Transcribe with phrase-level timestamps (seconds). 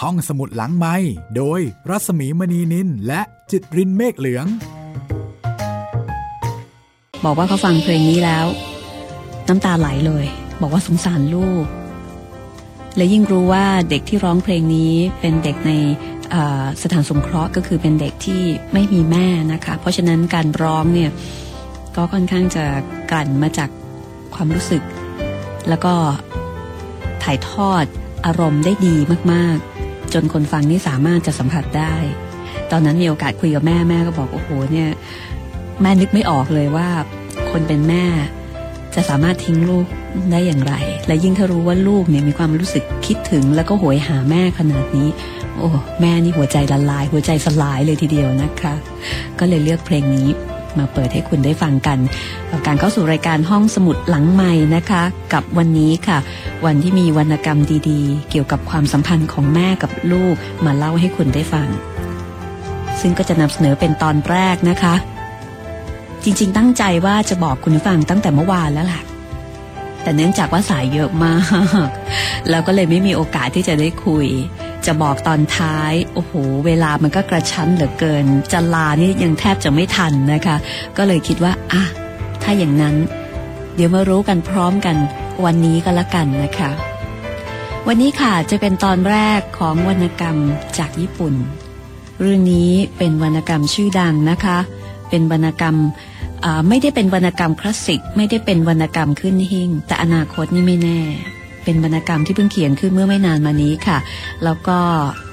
[0.00, 0.94] ห้องสมุดหลังไม้
[1.36, 3.20] โดยรัสมีมณีนินและ
[3.50, 4.46] จิตรินเมฆเหลือง
[7.24, 8.46] บอกว่าเขาฟังเพลงนี้แล้ว
[9.48, 10.26] น้ำตาไหลเลย
[10.60, 11.64] บอกว่าสงสารลูก
[12.96, 15.72] และยิ่งรู้ว่าเด็กที่ร้องเพลงนี้เป็นเด็กใน
[16.82, 18.42] สถานสงเคราะห์ก็คือเป็นเด็กที่
[18.72, 21.10] ไม่มีแม่นะคะ เพราะฉะนั้นการร้องเนี่ย
[21.96, 22.64] ก็ค่อนข้างจะ
[23.10, 23.70] กลั่นมาจาก
[24.34, 24.82] ความรู้สึก
[25.68, 25.94] แล้วก็
[27.22, 27.84] ถ่ายทอด
[28.26, 28.96] อารมณ์ได้ดี
[29.34, 29.58] มาก
[30.14, 31.94] จนคนฟังนี่สามารถจะสัมผัสได้
[32.70, 34.88] ตอนนั้นมีโอกาสคุยกับแม่แม่ก็บอกโอ้โหเนี่ย
[35.82, 36.88] แม่นึกไม่ออกเลยว่า
[37.50, 38.04] คนเป็นแม่
[38.94, 39.86] จะสามารถทิ้งลูก
[40.30, 40.74] ได้อย่างไร
[41.06, 45.08] และยิ่งถ้ารู้ว่าลูกเนี่ยมีความรู้สึกคิดถึง แล้วก็หวยหาแม่ขนาดนี้
[45.56, 45.68] โอ้
[46.00, 48.74] แม่นี่หัวใจละลาย หัวใจสลายเลยทีเดียวนะคะ
[49.38, 50.28] ก็เลยเลือกเพลงนี้
[50.78, 51.98] มาเปิดให้คุณได้ฟังกัน
[52.66, 55.02] การเข้าสู่รายการห้องสมุดหลังใหม่นะคะ
[55.32, 56.18] กับวันนี้ค่ะ
[56.66, 57.58] วันที่มีวรรณกรรม
[57.90, 61.68] ดีๆ เกี่ยวกับความสัมพันธ์ของแม่กับลูกมาเล่าให้คุณได้ฟัง
[63.00, 64.94] ซึ่งก็จะนำเสนอเป็นตอนแรกนะคะ
[66.24, 69.02] จริงๆ ตั้งใจว่าจะบอกคุณฟังตั้งแต่เมื่อวานแล้วแหละ
[70.02, 71.36] แต่เนื่องจากว่าสายเยอะมา
[71.86, 71.88] ก
[72.50, 74.26] แล้วก็เลยไม่มีโอกาสที่จะได้คุย
[74.86, 76.32] จะบอกตอนท้าย โอ้โห
[76.66, 80.56] เวลามันก็กระชั้นเหลือเกิน จะลานี่ยังแทบจะไม่ทันนะคะ
[80.96, 81.82] ก็เลยคิดว่า อะ
[82.42, 82.96] ถ้าอย่างนั้น
[83.74, 84.96] เดี๋ยวมารู้กันพร้อมกัน
[85.44, 86.70] วันนี้ก็แล้วกันนะคะ
[87.86, 90.36] วันนี้ค่ะจะเป็นตอนแรกของวรรณกรรม
[90.78, 91.34] จากญี่ปุ่น
[92.20, 94.58] เรื่องนี้เป็นวรรณกรรมชื่อดังนะคะ
[95.10, 95.76] เป็นวรรณกรรม
[96.68, 101.00] ไม่ได้เป็นวรรณกรรมคลาสสิก ไม่ได้เป็นวรรณกรรมขึ้นหิ่งแต่อนาคตนี่ไม่แน่
[101.64, 103.98] เป็นวรรณกรรมที่เพิ่งเขียนขึ้นเมื่อไม่นานมานี้ค่ะ
[104.44, 104.78] แล้วก็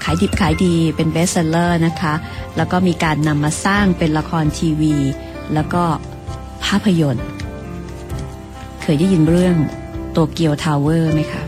[0.03, 2.13] ขายดิบขายดีเป็น bestseller นะคะ
[2.57, 4.95] แล้วก็มีการนำมาสร้างเป็นละครทีวี
[5.53, 5.83] แล้วก็
[6.65, 7.25] ภาพยนตร์
[8.81, 9.55] เคยได้ยินเรื่อง
[10.11, 11.43] โตเกียวทาวเวอร์ไหมคะ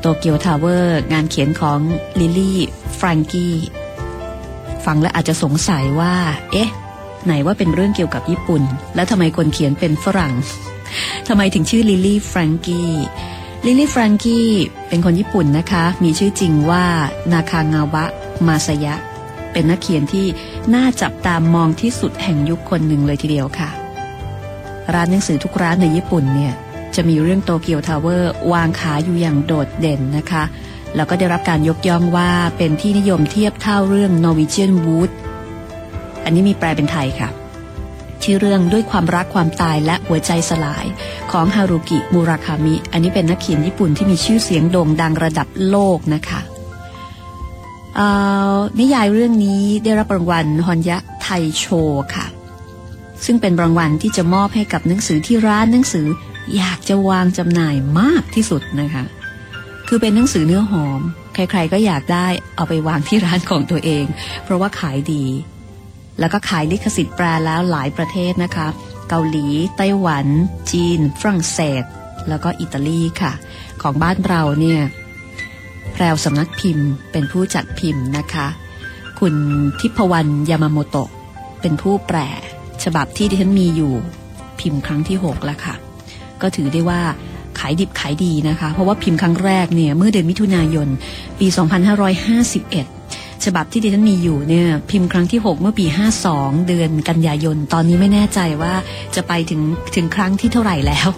[0.00, 1.78] โตเกียวทาวเวอร์งานเขียนของ
[2.20, 3.56] ลิลลี่แฟรงกี้
[4.84, 6.14] ฟังแล้วอาจจะสงสัยว่า
[6.52, 6.70] เอ๊ะ
[7.24, 8.62] ไหนว่าเป็นเรื่องเกี่ยวกับญี่ปุ่น
[8.94, 10.34] แล้วทำไมคนเขียนเป็นฝรั่ง
[11.28, 12.92] ทำไมถึงชื่อลิลลี่แฟรงกี้
[13.66, 14.48] ลิลลี่แฟรงกี้
[14.88, 16.84] เป็นคนญี่ปุ่นนะคะ มีชื่อจริงว่า
[17.32, 18.04] นาคางาวะ
[18.46, 18.94] มาสยะ
[19.52, 20.26] เป็นนักเขียนที่
[20.74, 23.70] น่าจับตามองที่สุดแห่งยุคคนหนึ่งเลยทีเดียวค่ะ
[24.94, 26.52] ร้านหนังสือทุกร้านในญี่ปุ่นเนี่ย
[26.94, 30.44] จะมีเรื่องโตเกียวทาวเวอร์วางขายอยู่อย่างโดดเด่นนะคะ
[30.96, 35.10] แล้วก็ได้รับการยกย่องว่าเป็นที่นิยมเทียบเท่าเรื่อง Norwegian Wood
[36.24, 37.28] อันนี้มีแปลเป็นไทยค่ะ
[38.22, 40.86] ชื่อเรื่องด้วยความรักความตายและหัวใจสลาย
[41.32, 46.40] ของฮารุกิมูราคามิ อันนี้เป็นนักเขียนญี่ปุ่นที่มีชื่อเสียงโด่งดังระดับโลกนะคะ
[48.80, 51.64] นิยายเรื่องนี้ได้รับรางวัลฮอนยะไทโช
[52.14, 52.26] ค่ะ
[53.24, 56.06] ซึ่งเป็นรางวัลที่จะมอบให้กับหนังสือที่ร้านหนังสือ
[56.56, 59.04] อยากจะวางจำหน่ายมากที่สุดนะคะ
[59.88, 61.00] คือเป็นหนังสือเนื้อหอม
[61.34, 62.26] ใครๆก็อยากได้
[62.56, 64.04] เอาไปวางที่ร้านของตัวเอง
[64.44, 65.24] เพราะว่าขายดี
[66.18, 68.66] แล้วก็ขายลิขสิทธิ์แปลแล้วหลายประเทศนะคะ
[69.08, 70.26] เกาหลี ไต้หวัน
[70.72, 71.84] จีน ฝรั่งเศส
[72.28, 73.32] แล้วก็อิตาลีค่ะ
[73.82, 74.80] ของบ้านเราเนี่ย
[75.92, 78.46] แพรวสำนักพิมพ์ เป็นผู้จัดพิมพ์นะคะ
[79.20, 79.34] คุณ
[79.80, 81.10] ทิพวรรณยามาโมโตะ
[81.60, 82.18] เป็นผู้แปล
[82.84, 83.92] ฉบับที่ดิฉันมีอยู่
[84.60, 85.74] พิมพ์ครั้งที่ 6 แล้วค่ะ
[86.42, 87.00] ก็ถือได้ว่า
[87.58, 90.88] ขายดิบขายดีนะคะ เพราะว่าพิมพ์ครั้งแรกเนี่ยเมื่อเดือนมิถุนายน
[91.38, 91.46] ปี
[92.10, 93.03] 2551
[93.46, 95.86] ฉบับที่ดิฉันมีอยู่เนี่ยพิมพ์ครั้งที่ 6 เมื่อปี
[96.26, 98.74] 52 เดือนกันยายน ตอนนี้ไม่แน่ใจว่า
[99.14, 99.60] จะไปถึง
[99.94, 101.08] ถึงครั้งที่เท่าไหร่แล้ว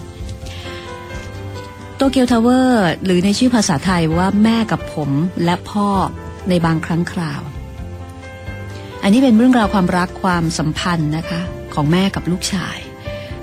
[1.95, 5.09] โตเกียวทาวเวอร์หรือในชื่อภาษาไทยว่าแม่กับผม
[5.43, 5.89] และพ่อ
[6.49, 7.41] ในบางครั้งคราว
[9.03, 11.41] อันนี้เป็นเรื่องราวความรักความสัมพันธ์นะคะ
[11.73, 12.77] ของแม่กับลูกชาย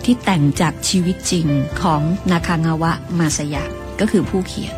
[0.04, 1.46] ที่แต่งจากชีวิตจริง
[1.82, 3.64] ของนาคางาวะมาสยะ
[4.00, 4.74] ก็คือผู้เขียน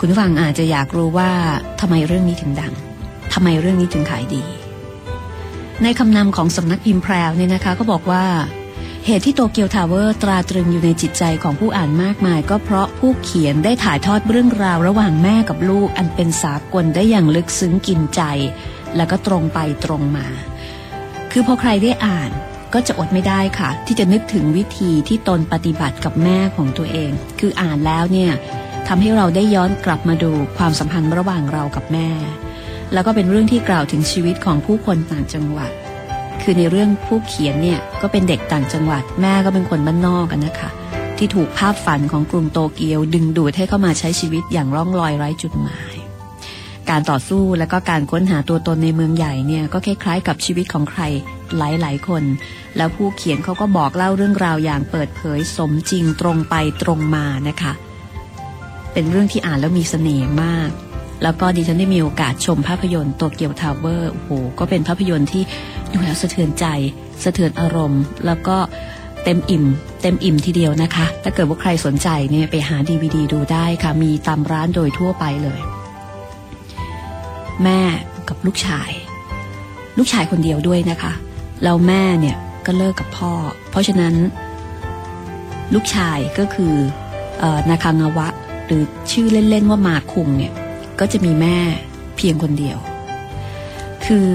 [0.00, 1.30] คุณฟังอาจจะอยากรู้ว่า
[1.80, 2.72] ทำไมเรื่องนี้ถึงดัง
[3.32, 4.42] ทำไมเรื่องนี้ถึงขายดี
[5.82, 8.24] ในคำนำของสำนักพิมพ์แพรวเนี่ยนะคะก็บอกว่า
[9.06, 18.22] เหตุที่โตเกียวทาวเวอร์ตราตรึงอยู่ในจิตใจของผู้อ่านมากมาย ก็เพราะผู้เขียนได้ถ่ายทอดเรื่องราวระหว่างแม่กับลูกอันเป็นสากลได้อย่างลึกซึ้งกินใจ
[18.96, 20.26] แล้วก็ตรงไปตรงมา
[21.32, 22.30] คือพอใครได้อ่าน
[22.74, 28.32] ก็จะอดไม่ได้ค่ะ ที่จะนึกถึงวิธีที่ตนปฏิบัติกับแม่ของตัวเอง คืออ่านแล้วเนี่ย
[28.88, 32.08] ทำให้เราได้ย้อนกลับมาดูความสัมพันธ์ระหว่างเรากับแม่
[32.92, 35.70] แล้วก็เป็นเรื่องที่กล่าวถึงชีวิตของผู้คนต่างจังหวัด
[36.42, 40.70] คือในเรื่องผู้เขียนเนี่ยก็เป็นเด็กต่างจังหวัด แม่ก็เป็นคนบ้านนอกกันนะคะ
[41.18, 45.94] ที่ถูกภาพฝันของกรุงโตเกียวดึงดูดให้เข้ามาใช้ชีวิตอย่างร่องลอยไร้จุดหมาย
[46.90, 51.02] การต่อสู้และก็การค้นหาตัวตนในเมืองใหญ่เนี่ยก็คล้ายๆกับชีวิตของใคร
[51.56, 52.22] หลายๆคน
[52.76, 57.74] แล้วผู้เขียนเขาก็บอกเล่าเรื่องราวอย่างเปิดเผยสมจริงตรงไปตรงมานะคะ
[59.00, 60.70] เป็นเรื่องที่อ่านแล้วมีเสน่ห์มาก
[61.22, 65.42] แล้วก็ดิฉันได้มีโอกาสชมภาพยนตร์ตัวเกียวทาวเวอร์โอ้โหก็เป็นภาพยนตร์ที่
[65.92, 66.66] ดูแล้วสะเทือนใจ
[67.22, 68.56] สะเทือนอารมณ์ แล้วก็
[69.24, 69.64] เต็มอิ่ม
[70.02, 75.60] เต็มอิ่มทีเดียวนะคะ ถ้าเกิดว่าใครสนใจเนี่ยไปหาดีวดีดูได้ค่ะ มีตามร้านโดยทั่วไปเลย
[77.62, 77.80] แม่
[78.28, 78.90] กับลูกชาย
[79.98, 81.12] ลูกชายคนเดียวด้วยนะคะ
[81.62, 82.36] แล้วแม่เนี่ย
[82.66, 83.32] ก็เลิกกับพ่อ
[83.70, 84.14] เพราะฉะนั้น
[85.74, 86.74] ลูกชายก็คือ
[87.42, 88.28] อนาคางาวะ
[88.68, 88.82] หรือ
[89.12, 90.52] ชื่อเล่นๆว่ามาคุงเนี่ย
[91.00, 91.58] ก็จะมีแม่
[92.16, 92.78] เพียงคนเดียว
[94.04, 94.30] คือ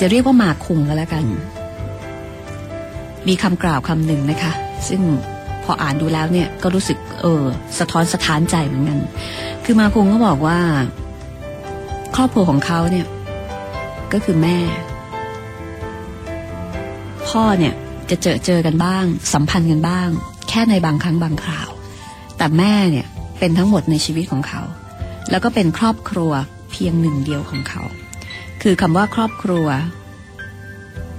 [0.00, 1.24] จะเรียกว่ามาคุงก็แล้วกัน
[3.28, 4.52] มีคำกล่าวคำหนึ่งนะคะ
[4.88, 5.00] ซึ่ง
[5.64, 7.42] พออ่านดูแล้วเนี่ยก็รู้สึกเออ
[7.78, 8.98] สะท้อนสะท้านใจเหมือนกัน
[9.64, 10.58] คือมาคุงก็บอกว่า
[12.14, 13.06] ครอบครัวของเขาเนี่ย
[14.12, 14.58] ก็คือแม่
[17.28, 17.74] พ่อเนี่ย
[18.10, 20.08] จะเจอเจอกันบ้าง สัมพันธ์กันบ้าง
[20.48, 21.68] แค่ในบางครั้งบางคราว
[22.38, 23.06] แต่แม่เนี่ย
[23.38, 24.62] เป็นทั้งหมดในชีวิตของเขา
[25.30, 26.32] แล้วก็เป็นครอบครัว
[26.70, 27.82] เพียงหนึ่งเดียวของเขา
[28.62, 29.66] คือคำว่าครอบครัว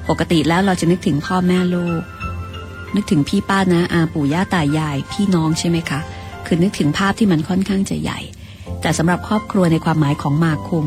[0.10, 2.02] ปกติแล้วเราจะนึกถึงพ่อแม่ลูก
[2.96, 6.00] นึกถึงพี่ป้านะอาปู่ย่าตายาย พี่น้องใช่ไหมคะ
[6.46, 8.20] คือนึกถึงภาพที่มันค่อนข้างจะใหญ่
[8.82, 10.86] แต่สำหรับครอบครัวในความหมายของมาคุม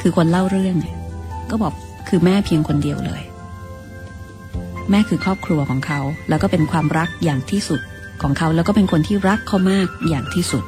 [0.00, 0.76] คือคนเล่าเรื่อง
[1.50, 1.72] ก็บอก
[2.08, 3.22] คือแม่เพียงคนเดียวเลย
[4.90, 7.80] แม่คือครอบครัวของเขา แล้วก็เป็นความรักอย่างที่สุด
[8.22, 10.64] ของเขาแล้วก็เป็นคนที่รักเขามากอย่างที่สุด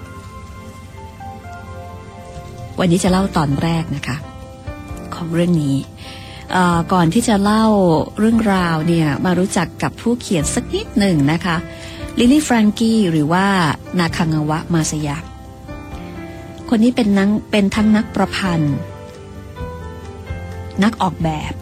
[2.78, 4.16] วันนี้จะเล่าตอนแรกนะคะ
[5.14, 5.76] ของเรื่องนี้
[6.92, 7.66] ก่อนที่จะเล่า
[8.18, 11.56] เรื่องราวเนี่ยมารู้จักกับผู้เขียนสักนิดหนึ่งนะคะ
[12.18, 13.46] ลิลลี่แฟรงกี้หรือว่า
[13.98, 15.16] นาคังวะมาสยา
[16.68, 18.76] คนนี้เป็นนังเป็นทั้งนักประพันธ์
[20.82, 21.52] นักออกแบบ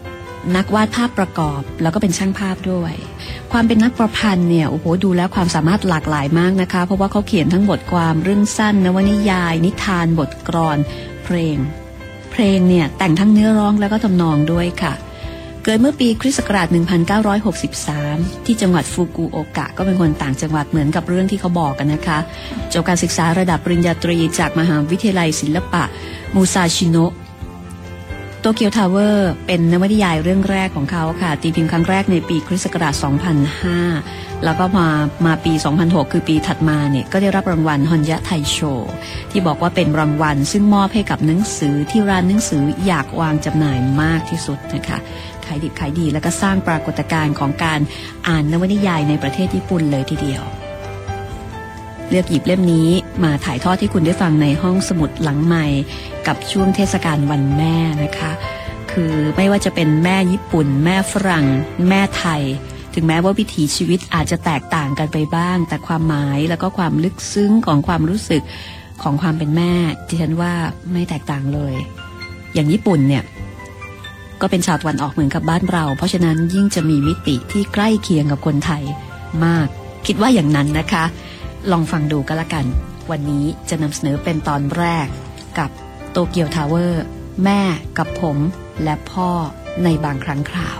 [0.55, 2.93] นักวาดภาพประกอบ แล้วก็เป็นช่างภาพด้วย
[3.51, 10.77] ความเป็นนักประพันธ์เนี่ยโอ้โหดูแล้วความสามารถหลากหลายมากนะคะ เพราะว่าเขาเขียนทั้งบทความเรื่องสั้นนวนิยาย นิทานบทกลอน
[11.23, 11.57] เพลง
[12.31, 14.93] เพลงเนี่ยแต่งทั้งเนื้อร้องแล้วก็ทำนองด้วยค่ะ
[15.63, 16.67] เกิดเมื่อปีคริสต์ศักราช
[17.75, 22.17] 1963 ที่จังหวัดฟุกุโอกะ ก็เป็นคนต่างจังหวัดเหมือนกับเรื่องที่เขาบอกกันนะคะ
[22.73, 25.83] จบการศึกษาระดับปริญญาตรีจากมหาวิทยาลัยศิลปะ
[26.35, 27.13] มูซาชิโนะ
[28.43, 32.93] โตเกียวทาวเวอร์เป็นนวนิยายเรื่องแรกของเขาค่ะ ตีพิมพ์ครั้งแรกในปีคริสต์ศักราช
[33.69, 34.87] 2005 แล้วก็มา
[35.25, 35.53] มาปี
[35.83, 38.57] 2006 คือปีถัดมาเนี่ย ก็ได้รับรางวัลฮอนยะไทโช
[39.31, 44.97] ที่บอกว่าเป็นรางวัล ซึ่งมอบให้กับหนังสือที่ร้านหนังสืออยากวางจำหน่ายมากที่สุดนะคะ
[45.45, 47.79] ขายดิบขายดีแล้วก็สร้างปรากฏการณ์ของการ
[48.27, 50.43] อ่านนวนิยายในประเทศญี่ปุ่นเลยทีเดียว
[52.11, 52.89] เลือกหยิบเล่มนี้
[53.23, 55.65] มาถ่ายทอดให้คุณได้ฟังในห้องสมุดหลังใหม่
[56.27, 58.31] กับช่วงเทศกาลวันแม่นะคะ
[58.91, 61.45] คือไม่ว่าจะเป็นแม่ญี่ปุ่น แม่ฝรั่ง
[61.89, 62.41] แม่ไทย
[62.93, 68.43] ถึงแม้ว่าวิถีชีวิตอาจจะแตกต่างกันไปบ้าง แต่ความหมายแล้วก็ความลึกซึ้งของความรู้สึก
[69.03, 69.73] ของความเป็นแม่
[70.07, 70.53] ดิฉันว่า
[70.91, 71.73] ไม่แตกต่างเลย
[72.53, 73.23] อย่างญี่ปุ่นเนี่ย
[74.41, 78.83] ก็เป็นชาวตะวันออกเหมือนกับบ้านเรา เพราะฉะนั้นยิ่งจะมีมิติที่ใกล้เคียงกับคนไทย
[79.45, 79.67] มาก
[80.07, 81.05] คิดว่าอย่างนั้นนะคะ
[81.69, 82.65] ลองฟังดูก็แล้วกัน
[83.11, 85.07] วันนี้จะนำเสนอเป็นตอนแรก
[85.57, 85.69] กับ
[86.11, 87.03] โตเกียวทาวเวอร์
[87.43, 87.61] แม่
[87.97, 88.37] กับผม
[88.83, 89.29] และพ่อ
[89.83, 90.79] ในบางครั้งคราว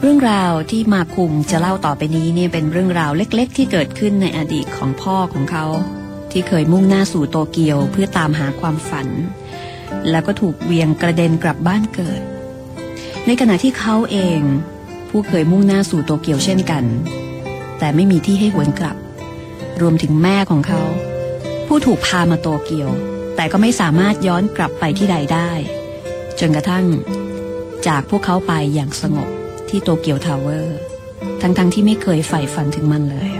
[0.00, 5.66] เรื่องราวที่มาคุมจะเล่าต่อไปนี้เนี่ยเป็นเรื่องราวเล็ก ๆ ที่เกิดขึ้นในอดีตของพ่อของเขา
[6.32, 9.08] ที่เคยมุ่งหน้าสู่โตเกียวเพื่อตามหาความฝัน
[10.10, 12.22] แล้วก็ถูกเวียงกระเด็นกลับบ้านเกิด
[13.26, 14.40] ในขณะที่เขาเอง
[15.10, 16.84] ผู้เคยมุ่งหน้าสู่โตเกียวเช่นกัน
[17.78, 18.96] แต่ไม่มีที่ให้หวนกลับ
[19.80, 20.82] รวมถึงแม่ของเขา
[21.66, 22.90] ผู้ถูกพามาโตเกียว
[23.36, 25.50] แต่ก็ไม่สามารถย้อนกลับไปที่ใดได้
[26.40, 26.86] จนกระทั่ง
[27.86, 29.28] จากพวกเขาไปอย่างสงบ
[29.68, 30.78] ที่โตเกียวทาวเวอร์
[31.42, 33.30] ทั้งๆทที่ไม่เคยใฝ่ฝันถึงมันเลย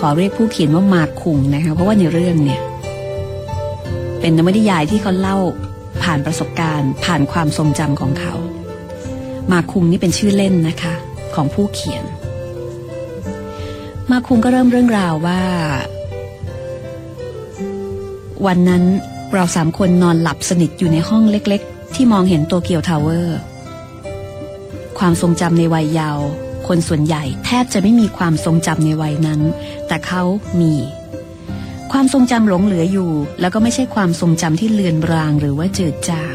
[0.00, 2.60] ขอเรียกผู้เขียนว่ามาคุงนะคะเพราะว่าในเรื่องเนี่ย
[4.20, 5.38] เป็นนวนิยายที่เขาเล่า
[6.02, 8.34] ผ่านประสบการณ์ ผ่านความทรงจำของเขา
[9.52, 10.94] มาคุงนี่เป็นชื่อเล่นนะคะ
[11.34, 12.04] ของผู้เขียน
[14.10, 15.42] มาคุงก็เริ่มเรื่องราวว่า
[18.46, 18.82] วันนั้น
[19.34, 23.38] เราสามคนนอนหลับสนิทอยู่ในห้องเล็ก ๆ ที่มองเห็นโตเกียวทาวเวอร์
[24.98, 26.28] ความทรงจำในวัยเยาว์
[26.72, 29.40] คนส่วนใหญ่แทบจะไม่มีความทรงจำในวัยนั้น
[29.88, 30.22] แต่เขา
[30.60, 30.74] มี
[31.92, 33.10] ความทรงจำหลงเหลืออยู่
[33.40, 36.34] แล้วก็ไม่ใช่ความทรงจำที่เลือนรางหรือว่าจืดจาง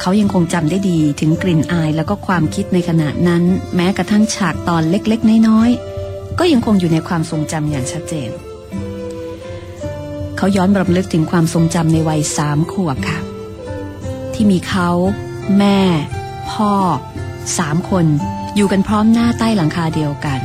[0.00, 3.42] เขายังคงจำได้ดีถึงกลิ่นอายแล้วก็ความคิดในขณะนั้น
[3.76, 8.30] แม้กระทั่งฉากตอนเล็กๆ น้อยๆ ก็ยังคงอยู่ในความทรงจำอย่างชัดเจน
[10.36, 13.18] เขาย้อนรำลึกถึงความทรงจำในวัยสามขวบค่ะ
[14.34, 14.90] ที่มีเขา
[15.58, 15.78] แม่
[16.50, 16.72] พ่อ
[17.58, 18.06] สามคน
[18.60, 20.40] อยู่กันพร้อมหน้าใต้หลังคาเดียวกัน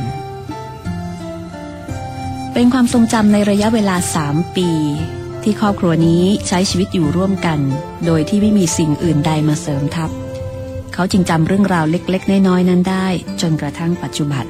[2.52, 4.70] เป็นความทรงจำในระยะเวลาสามปี
[5.42, 7.60] ที่ครอบครัวนี้ใช้ชีวิตอยู่ร่วมกัน
[8.06, 10.10] โดยที่ไม่มีสิ่งอื่นใดมาเสริมทับ
[10.94, 13.06] เขาจึงจำเรื่องราวเล็กๆ น้อยๆ นั้นได้
[13.40, 14.44] จนกระทั่งปัจจุบัน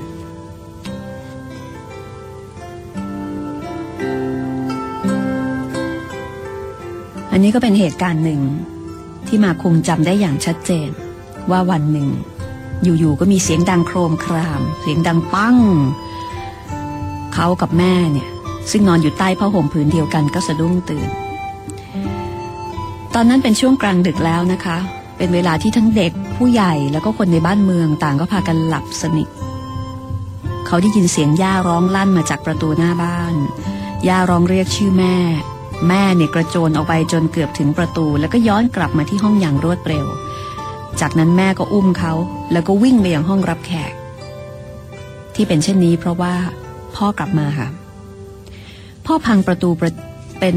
[7.32, 8.42] อันนี้ก็เป็นเหตุการณ์หนึ่ง
[9.26, 10.90] ที่มาคงจำได้อย่างชัดเจน
[11.50, 12.10] ว่าวันหนึ่ง
[12.82, 15.56] อยู่ๆก็มีเสียงดังโครมคราม เสียงดังปั้ง
[17.34, 18.28] เขากับแม่เนี่ย
[18.70, 21.08] ซึ่งนอนอยู่ใต้ผ้าห่มผืนเดียวกันก็สะดุ้งตื่น
[23.14, 24.78] ตอนนั้นเป็นช่วงกลางดึกแล้วนะคะ
[25.16, 29.28] เป็นเวลาที่ทั้งเด็กผู้ใหญ่แล้วก็คนในบ้านเมืองต่างก็พากันหลับสนิท
[30.66, 33.34] เขาได้ยินเสียงย่าร้องลั่นมาจากประตูหน้าบ้าน
[34.08, 35.16] ย่าร้องเรียกชื่อแม่
[35.88, 40.06] แม่เนี่ยกระโจนออกไปจนเกือบถึงประตู แล้วก็ย้อนกลับมาที่ห้องอย่างรวดเร็ว
[41.00, 42.12] จากนั้นแม่ก็อุ้มเขา
[42.52, 43.92] แล้วก็วิ่งไปยังห้องรับแขก
[45.34, 46.34] ที่เป็นเช่นนี้เพราะว่า
[46.96, 47.68] พ่อกลับมาค่ะ
[49.06, 49.92] พ่อพังประตูประ
[50.40, 50.56] เป็น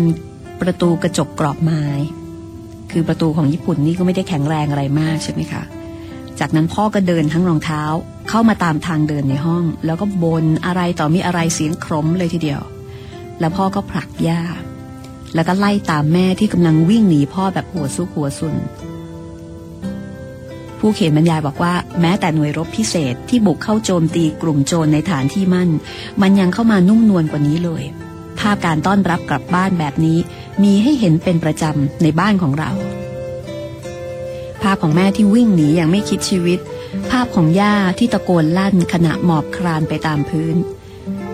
[0.62, 1.84] ประตูกระจกกรอบไม้
[2.92, 5.64] คือประตูของญี่ปุ่นนี่ก็ไม่ได้แข็งแรงอะไรมากใช่ไหมคะ
[6.40, 7.84] จากนั้นพ่อก็เดินทั้งรองเท้า
[8.30, 12.62] เข้ามาตามทางเดินในห้อง แล้วก็บนอะไรต่อมีอะไรเสียงครมเลยทีเดียว
[13.40, 14.42] แล้วพ่อก็ผลักย่า
[15.36, 18.56] แล้วก็ไล่ตามแม่ที่กำลังวิ่งหนีพ่อแบบหัวซุกหัวซุน
[20.80, 25.70] ผู้เขียนบรรยายบอกว่า แม้แต่หน่วยรบพิเศษที่บุกเข้าโจมตีกลุ่มโจรในฐานที่มั่น
[26.22, 27.84] มันยังเข้ามานุ่มนวลกว่านี้เลย
[28.40, 30.18] ภาพการต้อนรับกลับบ้านแบบนี้
[30.64, 32.72] มีให้เห็นเป็นประจำในบ้านของเรา
[34.62, 36.60] ภาพของแม่ที่วิ่งหนีอย่างไม่คิดชีวิต
[37.12, 40.56] ภาพของย่าที่ตะโกนลั่นขณะหมอบคลานไปตามพื้น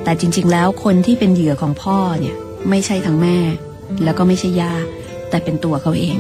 [0.03, 2.35] แต่จริง ๆ แล้วคนที่เป็นเหยื่อของพ่อเนี่ย
[2.69, 3.37] ไม่ใช่ทั้งแม่
[4.03, 4.73] แล้วก็ไม่ใช่ย่า
[5.29, 6.17] แต่เป็นตัวเขาเอง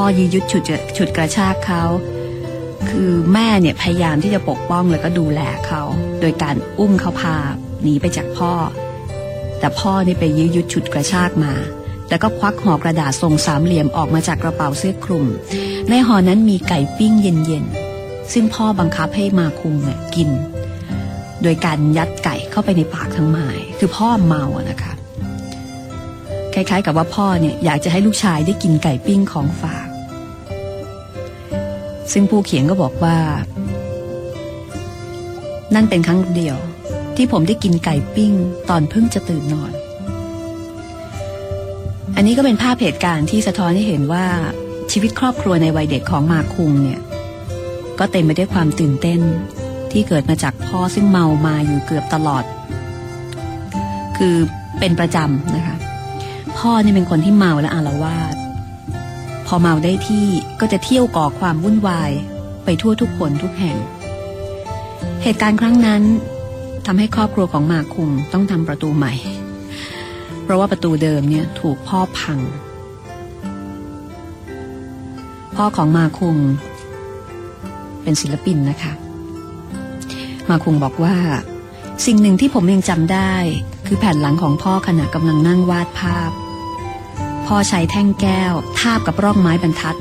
[0.00, 0.62] พ่อยื้อยุดฉุด
[0.96, 1.82] ฉุดกระชากเขา
[2.88, 5.82] คือแม่เนี่ยพยายามที่จะปกป้องแล้วก็ดูแลเขา
[6.20, 7.36] โดยการอุ้มเขาพา
[7.82, 8.52] หนีไปจากพ่อ
[9.58, 11.52] แต่พ่อนี่ไปยื้อยุดฉุดกระชากมา
[12.08, 15.26] แล้วก็ควักห่อกระดาษทรงสามเหลี่ยมออกมาจากกระเป๋าเสื้อคลุม
[15.90, 20.30] ในห่อนั้นมีไก่ปิ้งเย็นๆ ซึ่งพ่อบังคับให้มาคุงเนี่ยกิน
[21.42, 23.48] โดยการยัดไก่เข้าไปในปากทั้งไม้
[23.78, 24.92] คือพ่อเมาอะนะคะ
[26.54, 29.85] คล้ายๆกับว่าพ่อเนี่ยอยากจะให้ลูกชายได้กินไก่ปิ้งของฝาก
[32.12, 33.18] ซึ่งผู้เขียนก็บอกว่า
[35.74, 36.56] นั่นเป็นครั้งเดียว
[37.16, 38.32] ที่ผมได้กินไก่ปิ้ง
[38.68, 39.72] ตอนเพิ่งจะตื่นนอน
[42.16, 44.26] อันนี้ก็เป็นภาพเหตุการณ์ที่สะท้อนให้เห็นว่า
[44.92, 47.00] ชีวิตครอบครัวในวัยเด็กของมาคุงเนี่ย
[47.98, 49.20] ก็เต็มไปด้วยความตื่นเต้น
[49.92, 52.44] ที่เกิดมาจากพ่อซึ่งเมามาอยู่เกือบตลอด
[54.16, 54.36] คือ
[54.78, 55.76] เป็นประจำนะคะ
[56.58, 58.34] พ่อนี่เป็นคนที่เมาและอารวาส
[59.46, 60.26] พอเมาได้ที่
[60.60, 62.10] ก็จะเที่ยวก่อความวุ่นวาย
[62.64, 63.76] ไปทั่วทุกคนทุกแห่ง
[65.22, 66.02] เหตุการณ์ครั้งนั้น
[66.86, 69.12] ทำให้ครอบครัวของมาคุงต้องทำประตูใหม่
[70.42, 72.38] เพราะว่าประตูเดิมเนี่ยถูกพ่อพัง
[75.56, 76.36] พ่อของมาคุง
[78.02, 78.92] เป็นศิลปินนะคะ
[80.50, 81.16] มาคุงบอกว่า
[82.06, 83.34] สิ่งหนึ่งที่ผมยังจำได้
[83.86, 86.30] คือแผ่นหลังของพ่อขณะกำลังนั่งวาดภาพ
[87.46, 89.98] พ่อใช้แท่งแก้ว ทาบกับร่องไม้บรรทัด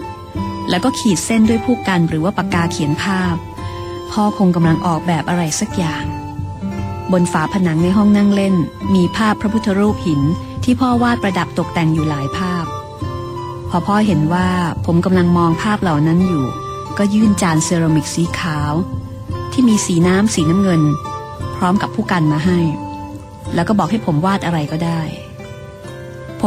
[0.70, 3.36] แล้วก็ขีดเส้นด้วยผู้กันหรือว่าปากกาเขียนภาพ
[4.12, 6.06] พ่อคงกำลังออกแบบอะไรสักอย่าง
[7.12, 8.56] บนฝาผนังในห้องนั่งเล่น
[8.96, 10.22] มีภาพพระพุทธรูปหิน
[10.64, 12.66] ที่พ่อวาดประดับตกแต่งอยู่หลายภาพ
[13.70, 14.50] พอพ่อเห็นว่า
[14.86, 16.46] ผมกำลังมองภาพเหล่านั้นอยู่
[16.98, 18.74] ก็ยื่นจานเซรามิกสีขาว
[19.52, 20.82] ที่มีสีน้ำสีน้ำเงิน
[21.56, 22.60] พร้อมกับผู้กันมาให้
[23.54, 25.02] แล้วก็บอกให้ผมวาดอะไรก็ได้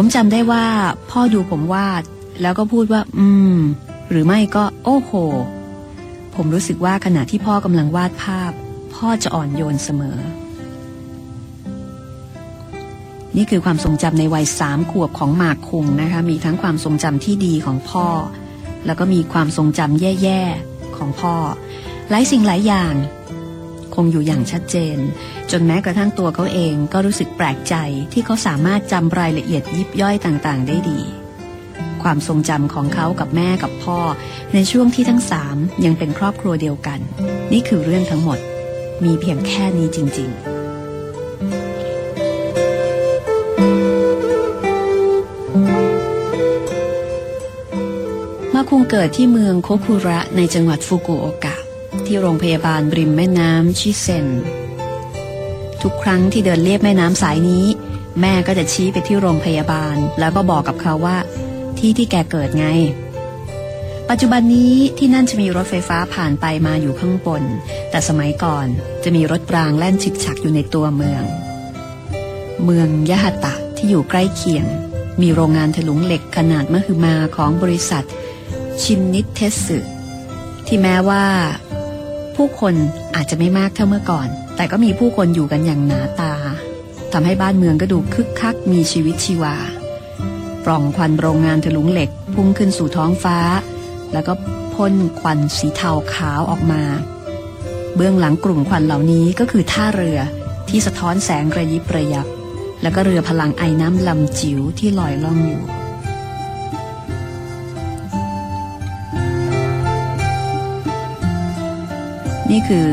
[0.00, 0.66] ผมจำได้ว่า
[1.10, 2.02] พ่อดูผมวาด
[2.42, 3.58] แล้วก็พูดว่า อืม
[4.10, 5.12] หรือไม่ก็ โอ้โห
[6.34, 8.52] ผมรู้สึกว่าขณะที่พ่อกำลังวาดภาพ
[8.94, 10.18] พ่อจะอ่อนโยนเสมอ
[13.36, 18.06] นี่คือความทรงจำในวัยสามขวบของหมากคุงนะคะ มีทั้งความทรงจำที่ดีของพ่อ
[18.86, 21.34] แล้วก็มีความทรงจำแย่ๆของพ่อ
[22.10, 22.94] หลายสิ่งหลายอย่าง
[24.04, 24.98] งอยู่อย่างชัดเจน
[25.50, 27.74] จนแม้กระทั่งตัวเขาเองก็รู้สึกแปลกใจ
[28.12, 31.00] ที่เขาสามารถจำรายละเอียดยิบย่อยต่างๆ ได้ดี
[32.02, 33.98] ความทรงจำของเขากับแม่กับพ่อ
[34.54, 37.00] ในช่วงที่ทั้งสามยังเป็นครอบครัวเดียวกัน
[37.52, 38.38] นี่คือเรื่องทั้งหมด
[39.04, 40.58] มีเพียงแค่นี้จริง ๆ
[48.54, 51.47] มาคุงเกิดที่เมืองโคคุระในจังหวัดฟุกุโอกะ
[52.08, 54.26] ที่โรงพยาบาลริมแม่น้ำชิเซน
[55.82, 57.64] ทุกครั้งที่เดินเลียบแม่น้ำสายนี้
[58.20, 61.16] แม่ก็จะชี้ไปที่โรงพยาบาล แล้วก็บอกกับเขาว่า
[61.78, 62.66] ที่ที่แกเกิดไง
[64.08, 67.42] ปัจจุบันนี้ที่นั่นจะมีรถไฟฟ้าผ่านไปมาอยู่ข้างบน
[67.90, 68.66] แต่สมัยก่อน
[69.04, 71.22] จะมีรถรางแล่นฉิกฉักอยู่ในตัวเมือง
[72.64, 74.66] เมืองยะฮัตะที่อยู่ใกล้เคียง
[75.20, 78.04] มีโรงงานถลุงเหล็กขนาดมหึมาของบริษัท
[78.82, 79.78] ชินนิเทสึ
[80.66, 81.24] ที่แม้ว่า
[82.38, 82.74] ผู้คน
[83.16, 86.34] อาจจะไม่มากเท่าเมื่อก่อน แต่ก็มีผู้คนอยู่กันอย่างหนาตา
[87.12, 89.56] ทำให้บ้านเมืองก็ดูคึกคักมีชีวิตชีวา
[90.64, 93.38] ปล่องควันโรงงานถลุงเหล็ก พุ่งขึ้นสู่ท้องฟ้า
[94.12, 94.32] แล้วก็
[94.74, 96.82] พ่นควันสีเทาขาวออกมา
[97.96, 100.18] เบื้องหลังกลุ่มควันเหล่านี้ก็คือท่าเรือ
[100.68, 102.26] ที่สะท้อนแสงระยิบระยับ
[102.82, 105.62] แล้วก็เรือพลังไอ้น้ำลำจิ๋วที่ลอยล่องอยู่
[112.50, 112.86] นี่คือ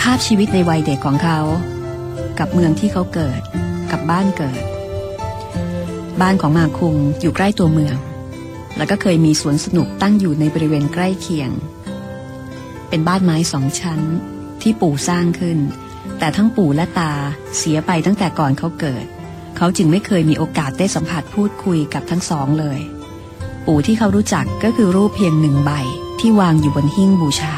[0.00, 1.40] ภาพชีวิตในวัยเด็กของเขา
[2.38, 3.40] กับเมืองที่เขาเกิด
[3.92, 4.62] กับบ้านเกิด
[6.20, 7.96] บ้านของมาคุงอยู่ใกล้ตัวเมือง
[8.76, 11.50] แล้วก็เคยมีสวนสนุกตั้งอยู่ในบริเวณใกล้เคียง
[12.88, 14.00] เป็นบ้านไม้สองชั้น
[14.62, 15.58] ที่ปู่สร้างขึ้น
[16.18, 17.12] แต่ทั้งปู่และตา
[17.56, 19.04] เสียไปตั้งแต่ก่อนเขาเกิด
[19.56, 22.80] เขาจึงไม่เคยมีโอกาสได้สัมผัสพูดคุยกับทั้งสองเลย
[23.66, 25.70] ปู่ที่เขารู้จักก็คือรูปเพียงหนึ่งใบ
[26.20, 27.54] ที่วางอยู่บนหิ้งบูชา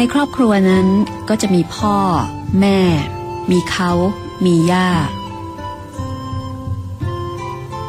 [0.00, 0.86] ในครอบครัวนั้น
[1.28, 1.96] ก็จะมีพ่อ
[2.60, 2.78] แม่
[3.50, 3.90] มีเขา
[4.44, 4.88] มีย่า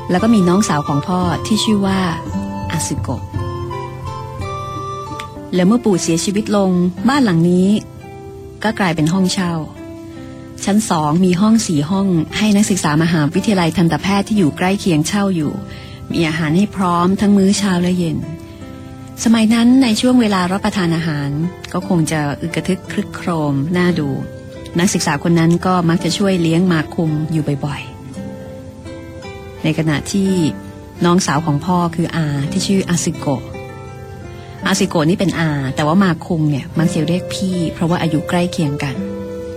[0.10, 2.02] แล้วก็มีน้องสาวของพ่อที่ชื่อว่า
[2.72, 3.24] อาซึโกะ
[5.56, 6.72] และเมื่อปู่เสียชีวิตลง
[7.10, 7.68] บ้านหลังนี้
[8.64, 9.54] ก็กลายเป็นห้องเช่า
[10.66, 15.52] ชั้นสองมีห้องสี่ห้องให้นักศึกษามหาวิทยาลัยทันตแพทย์ที่อยู่ใกล้เคียงเช่าอยู่
[16.12, 18.18] มีอาหารให้พร้อมทั้งมื้อเช้าและเย็น
[19.26, 21.30] สมัยนั้นในช่วงเวลารับประทานอาหาร
[21.74, 24.10] ก็คงจะอึกระทึกครึกโครมน่าดู
[24.80, 30.32] นักศึกษาคนนั้นก็มักจะช่วยเลี้ยงมาคุมอยู่บ่อยๆ ในขณะที่
[31.06, 33.26] น้องสาวของพ่อคืออาที่ชื่ออาซิโก
[34.68, 38.96] อาซิโกนี่เป็นอา แต่ว่ามาคุงเนี่ยมักจะเรียกพี่ เพราะว่าอายุใกล้เคียงกัน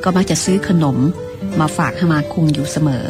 [0.04, 0.96] ก็มักจะซื้อขนม
[1.60, 3.06] มาฝากให้มาคุงอยู่เสมอ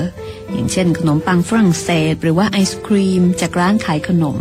[0.51, 4.38] อย่างเช่น ขนมปังฝรั่งเศส หรือว่าไอศครีม จากร้านขายขนม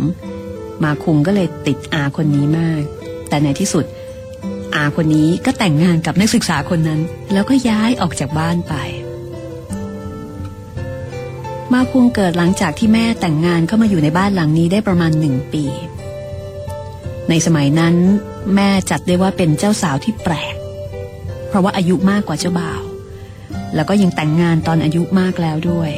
[0.84, 2.82] มาคุงก็เลยติดอาคนนี้มาก
[3.28, 3.84] แต่ในที่สุด
[4.74, 7.00] อาคนนี้ก็แต่งงานกับนักศึกษาคนนั้น
[7.32, 8.74] แล้วก็ย้ายออกจากบ้านไป
[11.72, 15.64] มาคุงเกิดหลังจากที่แม่แต่งงานเข้ามาอยู่ในบ้านหลังนี้ได้ประมาณหนึ่งปี
[17.28, 17.94] ในสมัยนั้น
[18.54, 20.54] แม่จัดได้ว่าเป็นเจ้าสาวที่แปลก
[21.48, 22.82] เพราะว่าอายุมากกว่าเจ้าบ่าว
[23.74, 25.90] แล้วก็ยังแต่งงานตอนอายุมากแล้วด้วย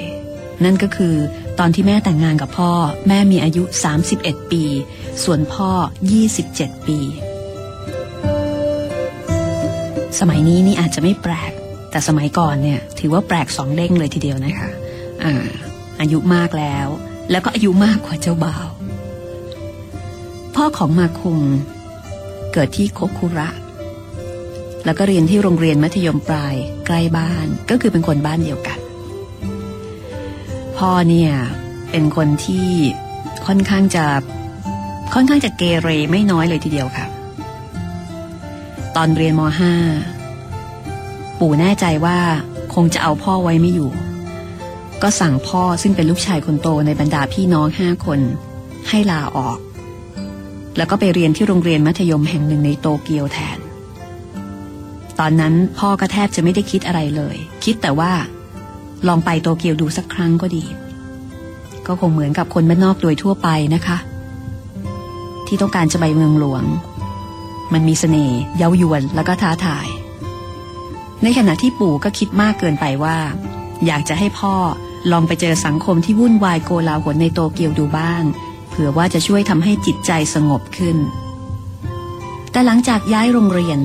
[0.64, 1.14] นั่นก็คือ
[1.58, 2.72] ตอนที่แม่แต่งงานกับพ่อ
[3.08, 3.62] แม่มีอายุ
[4.06, 4.64] 31 ปี
[5.24, 5.70] ส่วนพ่อ
[6.28, 6.98] 27 ปี
[10.20, 11.52] สมัยนี้นี่อาจจะไม่แปลก
[11.90, 14.70] แต่สมัยก่อนเนี่ย ถือว่าแปลกสองเด้งเลยทีเดียวนะคะ
[15.24, 15.46] อ่า
[16.00, 16.88] อายุมากแล้ว
[17.30, 18.68] แล้วก็อายุมากกว่าเจ้าบ่าว
[20.54, 21.40] พ่อของมาคุง
[22.52, 23.48] เกิดที่โคคุระ
[24.84, 26.54] แล้วก็เรียนที่โรงเรียนมัธยมปลาย
[26.86, 28.78] ใกล้บ้านก็คือเป็นคนบ้านเดียวกัน
[30.90, 31.33] พ่อเนี่ย
[31.90, 32.68] เป็นคนที่
[33.47, 34.05] ค่อนข้างจะ
[35.14, 37.07] ค่อนข้างจะเกเรไม่น้อยเลยทีเดียวค่ะ
[38.97, 39.40] ตอนเรียนม
[40.20, 42.18] .5 ปู่แน่ใจว่า
[42.75, 43.90] คงจะเอาพ่อไว้ไม่อยู่
[45.03, 48.20] ก็สั่งพ่อซึ่งเป็นลูกชายคนโตในบรรดาพี่น้องห้าคน
[48.88, 49.59] ให้ลาออก
[50.77, 53.59] แล้วก็ไปเรียนที่โรงเรียนมัธยมแห่งหนึ่งในโตเกียวแทน
[55.18, 58.12] ตอนนั้นพ่อก็แทบจะไม่ได้คิดอะไรเลย คิดแต่ว่า
[59.08, 60.64] ลองไปโตเกียวดูสักครั้งก็ดี
[61.86, 63.98] ก็คงเหมือนกับคนบ้านนอกโดยทั่วไปนะคะ
[65.46, 66.64] ที่ต้องการจะไปเมืองหลวง
[67.72, 69.88] มันมีเสน่ห์เย้ายวนแล้วก็ท้าทาย
[71.22, 73.18] ในขณะที่ปู่ก็คิดมากเกินไปว่า
[73.86, 74.54] อยากจะให้พ่อ
[75.12, 78.22] ลองไปเจอสังคมที่วุ่นวายโกลาหลในโตเกียวดูบ้าง
[78.68, 80.96] เผื่อว่าจะช่วยทำให้จิตใจสงบขึ้น
[82.50, 83.78] แต่หลังจากย้ายโรงเรียน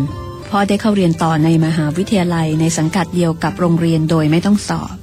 [0.49, 4.95] พ่อได้เข้าเรียนต่อในมหาวิทยาลัยในสังกัดเดียวกับโรงเรียนโดยไม่ต้องสอบ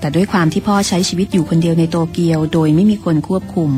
[0.00, 3.70] แต่ด้วยความที่พ่อใช้ชีวิตอยู่คนเดียวในโตเกียว โดยไม่มีคนควบคุม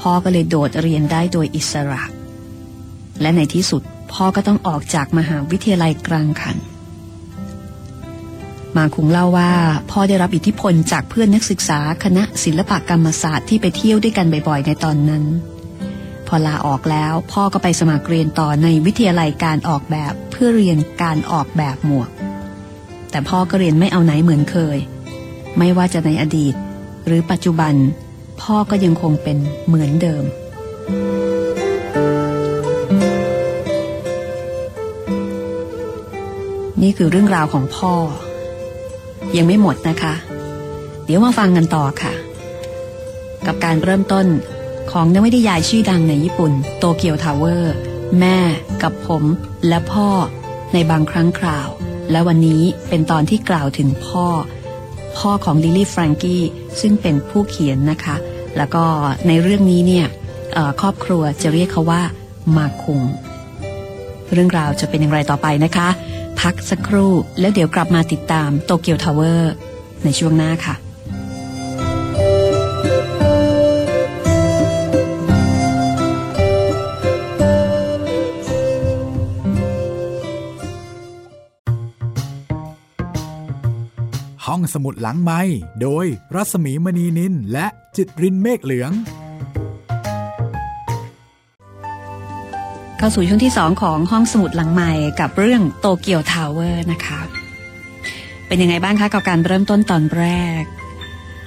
[0.00, 2.02] พ่อก็เลยโดดเรียนได้โดยอิสระ
[3.20, 3.82] และในที่สุด
[4.12, 6.56] พ่อก็ต้องออกจากมหาวิทยาลัยกลางคัน
[8.76, 9.52] มาคุงเล่าว่า
[9.90, 15.24] พ่อได้รับอิทธิพลจากเพื่อนนักศึกษาคณะศิลปกรรมศาสตร์ที่ไปเที่ยวด้วยกันบ่อยๆ ในตอนนั้น
[16.28, 22.08] พอลาออกแล้วพ่อก็ไปสมัครเรียนต่อในวิทยาลัยการออกแบบเพื่อเรียนการออกแบบหมวก
[23.10, 24.78] แต่พ่อก็เรียนไม่เอาไหนเหมือนเคย
[25.56, 26.54] ไม่ว่าจะในอดีต
[27.06, 27.74] หรือปัจจุบัน
[28.40, 30.24] พ่อก็ยังคงเป็นเหมือนเดิม
[36.82, 37.94] นี่คือเรื่องราวของพ่อ
[39.36, 40.14] ยังไม่หมดนะคะ
[41.04, 42.12] เดี๋ยวมาฟังกันต่อค่ะ
[43.46, 44.26] กับการเริ่มต้น
[44.90, 47.74] ของนวนิยายชื่อดังในญี่ปุ่น โตเกียวทาวเวอร์
[48.20, 48.38] แม่
[48.82, 49.24] กับผม
[49.68, 50.08] และพ่อ
[50.72, 51.68] ในบางครั้งคราว
[52.10, 54.26] และวันนี้เป็นตอนที่กล่าวถึงพ่อ
[55.16, 56.42] พ่อของลิลลี่แฟรงกี้
[56.80, 58.16] ซึ่งเป็นผู้เขียนนะคะ
[58.56, 58.84] แล้วก็
[59.26, 60.06] ในเรื่องนี้เนี่ย
[60.80, 62.02] ครอบครัวจะเรียกเขาว่า
[62.56, 63.00] มาคุง
[64.32, 65.88] เรื่องราวจะเป็นอย่างไรต่อไปนะคะ
[66.40, 69.52] พักสักครู่แล้วเดี๋ยวกลับมาติดตามโตเกียวทาวเวอร์
[70.04, 70.74] ในช่วงหน้าค่ะ
[84.58, 85.40] องสมุดหลังไม้
[85.82, 87.66] โดยรัสมีมณีนินและ
[87.96, 88.92] จิตรินเมฆเหลือง
[92.98, 97.20] เข้าสู่ช่วงที่สองของห้องสมุดหลังใหม่กับเรื่องโตเกียวทาวเวอร์นะคะ
[98.46, 100.24] เป็นยังไงบ้างคะกับการเริ่มต้นตอนแร
[100.60, 100.62] ก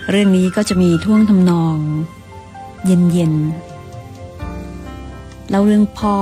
[0.09, 1.77] เรื่องนี้ก็จะมีท่วงทำนอง
[2.85, 6.17] เย็นๆเล่าเรื่องพ่อ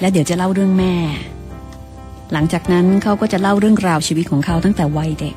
[0.00, 0.94] และเดี๋ยวจะเล่าเรื่องแม่
[2.32, 5.34] หลังจากนั้นเขาก็จะเล่าเรื่องราวชีวิตของเขาตั้งแต่วัยเด็ก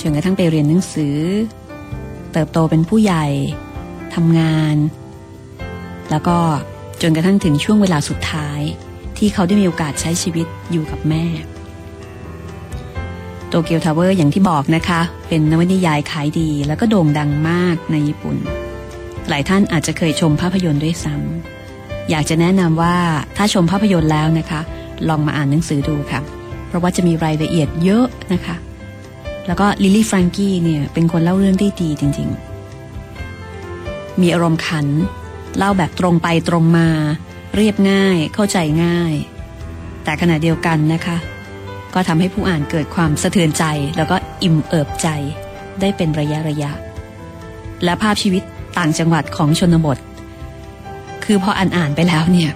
[0.00, 1.18] จนกระทั่งไปเรียนหนังสือ
[2.32, 3.26] เติบโตเป็นผู้ใหญ่
[4.14, 4.76] ทำงาน
[6.10, 6.36] แล้วก็
[7.02, 8.60] จนกระทั่งถึงช่วงเวลาสุดท้าย
[9.18, 11.24] ที่เขาได้มีโอกาสใช้ชีวิตอยู่กับแม่
[13.48, 18.36] โตเกียวทาวเวอร์อย่างที่บอกนะคะ เป็นนวนิยายขายดีแล้วก็โด่งดังมากในญี่ปุ่น
[19.28, 22.96] หลายท่านอาจจะเคยชมภาพยนตร์ด้วยซ้ำอยากจะแนะนำว่า
[23.36, 24.60] ถ้าชมภาพยนตร์แล้วนะคะ
[25.08, 26.20] ลองมาอ่านหนังสือดูค่ะ
[26.68, 28.56] เพราะว่าจะมีรายละเอียดเยอะนะคะ
[29.50, 32.28] แล้วก็ลิลลี่แฟรงกี้เนี่ยเป็นคนเล่าเรื่องได้ดีจริง
[33.24, 34.86] ๆ มีอารมณ์ขัน
[35.58, 36.88] เล่าแบบตรงไปตรงมา
[37.56, 39.12] เรียบง่ายเข้าใจง่าย
[40.04, 41.16] แต่ขณะเดียวกันนะคะ
[41.94, 43.64] ก็ทำให้ผู้อ่านเกิดความสะเทือนใจ
[43.96, 45.08] แล้วก็อิ่มเอิบใจ
[45.80, 46.70] ได้เป็นระยะระยะ
[47.84, 48.42] และภาพชีวิต
[48.78, 49.98] ต่างจังหวัดของชนบท
[51.24, 52.50] คือพออ่านอ่านไปแล้วเนี่ย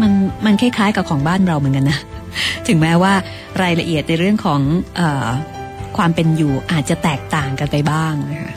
[0.00, 0.12] มัน
[0.44, 1.98] มันคล้ายๆกับของบ้านเราเหมือนกันนะ
[2.68, 3.12] ถึงแม้ว่า
[3.62, 4.60] รายละเอียดในเรื่องของ
[5.00, 5.02] อ
[5.98, 8.54] ความเป็นอยู่อาจจะแตกต่างกันไปบ้างนะคะ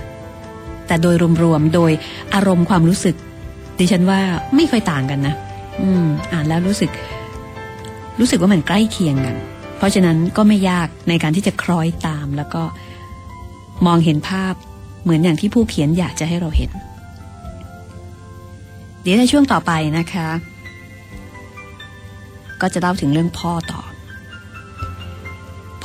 [0.87, 1.91] แต่โดยรวมๆโดย
[2.33, 3.15] อารมณ์ความรู้สึก
[3.79, 4.19] ดิฉันว่า
[4.55, 5.35] ไม่ค่อยต่างกันนะ
[5.81, 6.91] อืม อ่านแล้วรู้สึก
[8.19, 9.35] รู้สึกว่ามันใกล้เคียงกัน
[9.77, 12.63] เพราะฉะนั้นก็ไม่ยากในการที่จะคล้อยตาม แล้วก็
[13.85, 14.53] มองเห็นภาพ
[15.03, 16.71] เหมือนอย่างที่ผู้เขียนอยากจะให้เราเห็น
[19.01, 20.27] เดี๋ยวในช่วงต่อไปนะคะ
[22.61, 23.81] ก็จะเล่าถึงเรื่องพ่อต่อ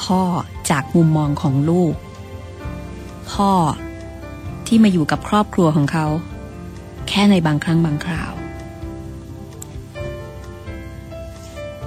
[0.03, 0.21] พ่อ
[0.71, 1.95] จากมุมมองของลูก
[3.31, 3.51] พ่อ
[4.67, 6.07] ที่มาอยู่กับครอบครัวของเขา
[7.09, 8.33] แค่ในบางครั้งบางคราว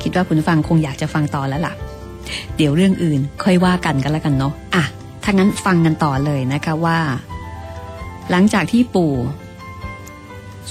[0.02, 1.74] คิดว่าคุณฟังคงอยากจะฟังต่อแล้วล่ะ
[2.56, 4.84] เดี๋ยวเรื่องอื่นค่อยว่ากันกันแล้วกันเนาะอะ
[5.24, 7.00] ถ้างั้นฟังกันต่อเลยนะคะว่า
[8.30, 9.14] หลังจากที่ปู่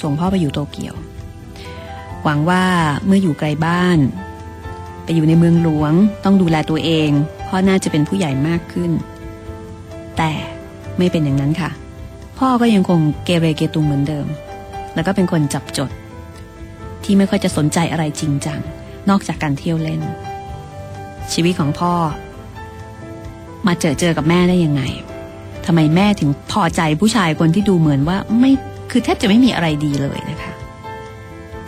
[0.00, 0.94] ส่งพ่อไปอยู่โตเกียว
[2.24, 2.62] หวังว่า
[3.06, 3.98] เมื่ออยู่ไกลบ้าน
[5.04, 5.92] ไปอยู่ในเมืองหลวง
[6.24, 7.10] ต้องดูแลตัวเอง
[7.48, 8.90] พ่อน่าจะเป็นผู้ใหญ่มากขึ้น
[10.16, 10.30] แต่
[10.98, 11.70] ไม่เป็นอย่างนั้นค่ะ
[12.38, 14.26] พ่อก็ยังคงเกเรเกตุงเหมือนเดิม
[14.94, 15.90] แล้วก็เป็นคนจับจด
[17.04, 18.60] ที่ไม่ค่อยจะสนใจอะไรจริงจัง
[19.10, 20.00] นอกจากการเที่ยวเล่น
[21.32, 21.92] ชีวิตของพ่อ
[23.66, 24.82] มาเจอเจอกับแม่ได้ยังไง
[25.66, 28.52] ทำไมแม่ถึงพอใจผู้ชายคนที่ดูเหมือนว่าไม่
[28.90, 30.52] คือแทบจะไม่มีอะไรดีเลยนะคะ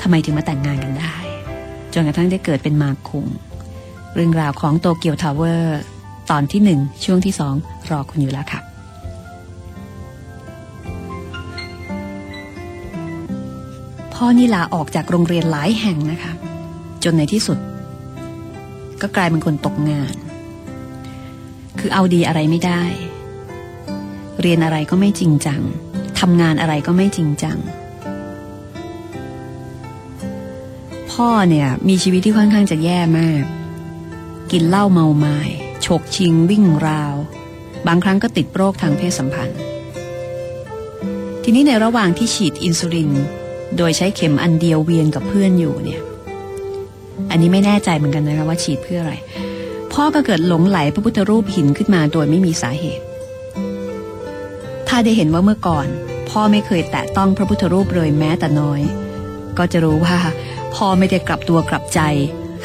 [0.01, 1.15] ทำไมถึงมาแต่งงานกันได้
[1.93, 3.27] จนกระทั่งได้เกิดเป็นมาคุง
[4.15, 5.81] เรื่องราวของโตเกียวทาวเวอร์
[6.31, 7.55] ตอนที่หนึ่งช่วงที่สอง
[7.91, 8.61] รอคุณอยู่แล้วค่ะ
[14.15, 16.33] พ่อนี่ลาออกจากโรงเรียนหลายแห่งนะคะ
[17.05, 17.59] จนในที่สุด
[19.03, 20.15] ก็กลายเป็นคนตกงาน
[21.79, 22.83] คือเอาดีอะไรไม่ได้
[24.41, 25.61] เรียนอะไรก็ไม่จริงจัง
[26.21, 27.59] ทำงานอะไรก็ไม่จริงจัง
[31.13, 33.45] พ่อเนี่ยมีชีวิตที่ค่อนข้างจะแย่มาก
[34.53, 35.39] กินเหล้าเมาไมา้
[35.85, 37.15] ฉกชิงวิ่งราว
[37.87, 39.59] บางครั้งก็ติดโรคทางเพศสัมพันธ์
[41.43, 43.11] ทีนี้ในระหว่างที่ฉีดอินซูลิน
[43.77, 46.01] โดยใช้เข็มอันเดียวเวียนกับเพื่อนอยู่เนี่ย
[47.31, 49.15] อันนี้ไม่แน่ใจเหมือนกันนะคะว่าฉีดเพื่ออะไร
[49.93, 53.05] พ่อก็เกิดหลงไหลพระพุทธรูปหินขึ้นมาโดยไม่มีสาเหตุ
[54.89, 55.87] ถ้าได้เห็นว่าเมื่อก่อน
[56.31, 58.81] พ่อไม่เคยแตะต้องพระพุทธรูปเลยแม้แต่น้อย
[59.59, 60.17] ก็จะรู้ว่า
[60.75, 62.01] พ่อไม่ได้กลับตัวกลับใจ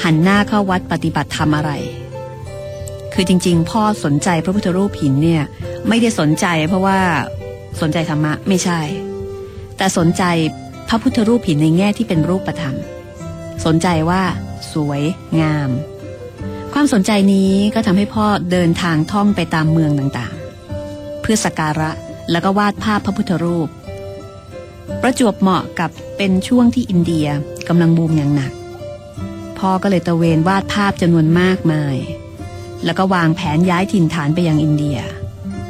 [0.04, 1.72] หันหน้าเข้าวัดปฏิบัติธรรมอะไร
[3.14, 5.44] คือจริง ๆ พ่อสนใจพระพุทธรูปหินเนี่ย
[5.88, 7.00] ไม่ได้สนใจเพราะว่า
[7.82, 8.80] สนใจธรรมะไม่ใช่
[9.78, 10.24] แต่สนใจ
[10.88, 12.76] พระพุทธรูปหินในแง่ที่เป็นรูปธรรม
[13.66, 14.22] สนใจว่า
[14.74, 15.02] สวย
[15.42, 15.70] งาม
[16.74, 21.92] คความสนใจนี้ก็ทำให้พ่อเดินทางท่องไปตามเมืองต่างๆ เพื่อสักการะ
[22.32, 23.70] แล้วก็วาดภาพพระพุทธรูป
[25.02, 27.28] ประจวบเหมาะกับเป็นช่วงที่อินเดีย
[27.68, 28.52] กำลังบูมอย่างหนัก
[29.60, 31.96] พ่อก็เลยตะเวนวาดภาพจำนวนมากมาย
[32.86, 35.00] แล้วก็วางแผนย้ายถิ่นฐานไปยังอินเดีย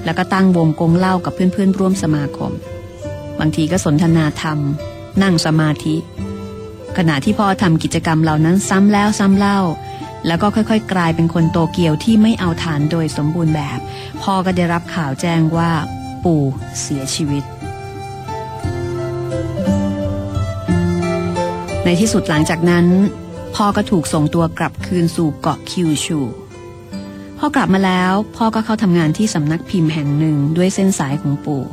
[0.06, 2.52] แล้วก็ตั้งวงกงเล่ากับเพื่อนๆร่วมสมาคม
[3.40, 4.60] บางทีก็สนทนาธรรม
[5.22, 5.96] นั่งสมาธิ
[6.98, 9.60] ขณะที่พ่อทำกิจกรรมเหล่านั้นซ้ำแล้วซ้ำเล่า
[10.28, 13.80] แล้วก็ค่อยๆ กลายเป็นคนโตเกียวที่ไม่เอาฐานโดยสมบูรณ์แบบ
[14.24, 15.72] พ่อก็ได้รับข่าวแจ้งว่า
[16.24, 16.44] ปู่
[16.82, 17.44] เสียชีวิต
[21.84, 22.86] ในที่สุดหลังจากนั้น
[23.56, 26.20] พ่อก็ถูกส่งตัวกลับคืนสู่เกาะคิวชู
[27.38, 31.64] พอกลับมาแล้วพ่อก็เข้าทำงานที่สำนักพิมพ์แห่งหนึ่งด้วยเส้นสายของปู่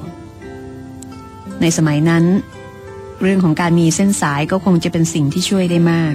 [1.61, 2.25] ในสมัยนั้น
[3.23, 6.14] เรื่องของการมีเส้นสายก็คงจะเป็นสิ่งที่ช่วยได้มาก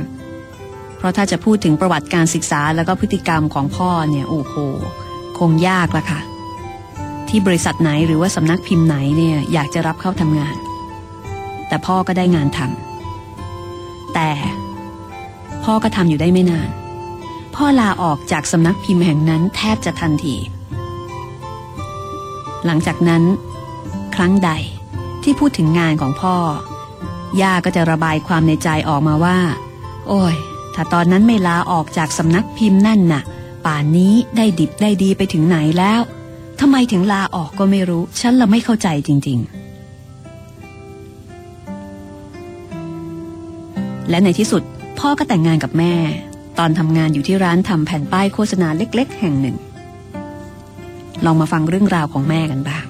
[0.97, 4.55] เพราะถ้าจะพูดถึงประวัติการศึกษาแล้วก็พฤติกรรมของพ่อเนี่ยโอ้โห
[5.37, 6.19] คงยากละค่ะ
[7.29, 10.55] ที่บริษัทไหนหรือว่าสำนักพิมพ์ไหนเนี่ยอยากจะรับเข้าทำงาน
[11.67, 14.29] แต่พ่อก็ได้งานทำแต่
[15.71, 16.69] พ่อก็ทำอยู่ได้ไม่นาน
[17.55, 20.35] พ่อลาออกจากสำนักพิมพ์แห่งนั้นแทบจะทันที
[22.65, 23.23] หลังจากนั้น
[24.15, 24.51] ครั้งใด
[25.23, 26.35] ที่พูดถึงงานของพ่อ
[27.41, 29.39] ย่าก็จะระบายความในใจออกมาว่า
[30.07, 30.35] โอ้ย
[30.75, 33.23] ถ้าตอนนั้นไม่ลาออกจากสำนักพิมพ์นั่นน่ะ
[33.65, 36.01] ป่านนี้ได้ดิบได้ดีไปถึงไหนแล้ว
[36.59, 39.47] ทำไมถึงลาออกก็ไม่รู้ ฉันละไม่เข้าใจจริง ๆ
[44.09, 44.63] และในที่สุด
[44.99, 45.95] พ่อก็แต่งงานกับแม่
[46.57, 49.57] ตอนทำงานอยู่ที่ร้านทำแผ่นป้ายโฆษณาเล็ก ๆ แห่งหนึ่ง
[51.25, 52.85] ลองมาฟังเรื่องราวของแม่กันบ้าง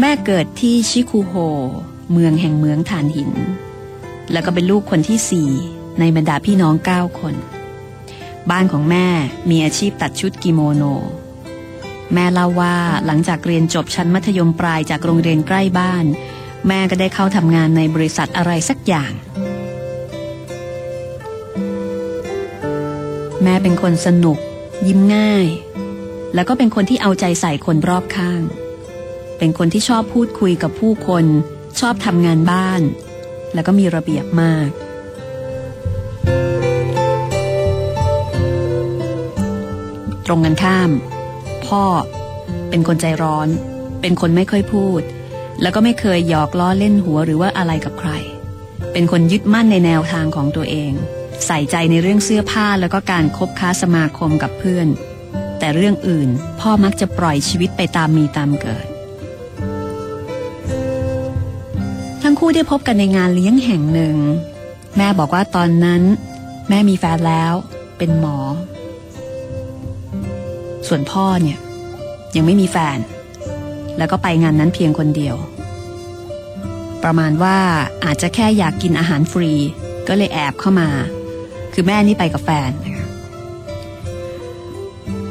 [0.00, 1.34] แม่เกิดที่ชิคูโฮ
[2.12, 3.30] เมืองแห่งเมืองฐานหิน
[4.32, 5.50] แล้วก็เป็นลูกคนที่สี่
[6.00, 7.34] ในบรรดาพี่น้องเก้าคน
[8.50, 9.06] บ้านของแม่
[9.50, 10.82] มีอาชีพตัดชุดกิโมโน
[12.14, 16.04] แม่เล่าว่าหลังจากเรียนจบชั้นมัธยมปลายจากโรงเรียนใกล้บ้าน
[16.68, 19.12] แม่ก็ได้เข้าทำงานในบริษัทอะไรสักอย่าง
[23.48, 24.38] ม่เป็นคนสนุก
[24.86, 25.46] ยิ้มง่าย
[26.34, 28.42] แล้วก็เป็นคนที่เอาใจใส่คนรอบข้าง
[29.38, 31.24] เป็นคนที่ชอบพูดคุยกับผู้คน
[31.80, 32.80] ชอบทำงานบ้าน
[33.54, 34.68] แล้วก็มีระเบียบมาก
[40.26, 40.90] ตรงกันข้าม
[41.66, 41.84] พ่อ
[42.70, 43.48] เป็นคนใจร้อน
[44.00, 45.00] เป็นคนไม่ค่อยพูด
[45.62, 48.10] แล้วก็ไม่เคยหยอกล้อเล่นหัวหรือว่าอะไรกับใคร
[48.92, 50.92] เป็นคนยึดมั่นในแนวทางของตัวเอง
[51.48, 54.88] ใส่ใจในเรื่องเสื้อผ้าแล้วก็การคบค้าสมาคมกับเพื่อน
[55.58, 56.28] แต่เรื่องอื่น
[56.60, 58.86] พ่อมักจะปล่อยชีวิตไปตามมีตามเกิด
[62.22, 64.16] ทั้งคู่ได้พบกันในงานเลี้ยงแห่งหนึ่ง
[64.96, 66.02] แม่บอกว่าตอนนั้น
[66.68, 67.52] แม่มีแฟนแล้ว
[67.98, 68.38] เป็นหมอ
[70.88, 71.58] ส่วนพ่อเนี่ย
[72.36, 72.98] ยังไม่มีแฟน
[73.98, 75.36] แล้วก็ไปงานนั้นเพียงคนเดียว
[77.02, 77.58] ประมาณว่า
[78.04, 79.52] อาจจะแค่อยากกินอาหารฟรี
[80.08, 80.90] ก็เลยแอบเข้ามา
[81.80, 83.08] คือแม่นี่ไปกับแฟนนะคะ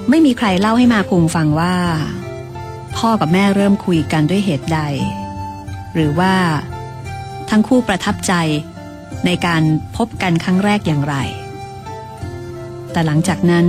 [0.10, 1.76] ไม่มีใครเล่าให้มาคุงฟังว่า
[2.98, 4.80] พ่อกับแม่เริ่มคุยกันด้วยเหตุใด
[5.94, 6.34] หรือว่า
[7.50, 8.34] ทั้งคู่ประทับใจ
[9.26, 9.62] ในการ
[9.98, 11.16] พบกันครั้งแรกอย่างไร
[12.92, 13.66] แต่หลังจากนั้น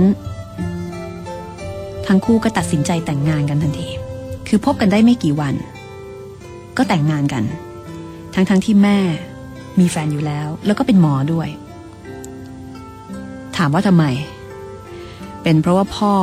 [2.07, 3.89] ทั้งคู่ก็ตัดสินใจแต่งงานกันทันที
[4.47, 5.55] คือพบกันได้ไม่กี่วัน
[6.77, 7.43] ก็แต่งงานกัน
[8.33, 8.99] ทั้งๆทที่แม่
[9.79, 11.49] มีแฟนอยู่แล้ว แล้วก็เป็นหมอด้วย
[13.59, 14.05] ถามว่าทำไม
[15.43, 16.13] เป็นเพราะว่าพ่อ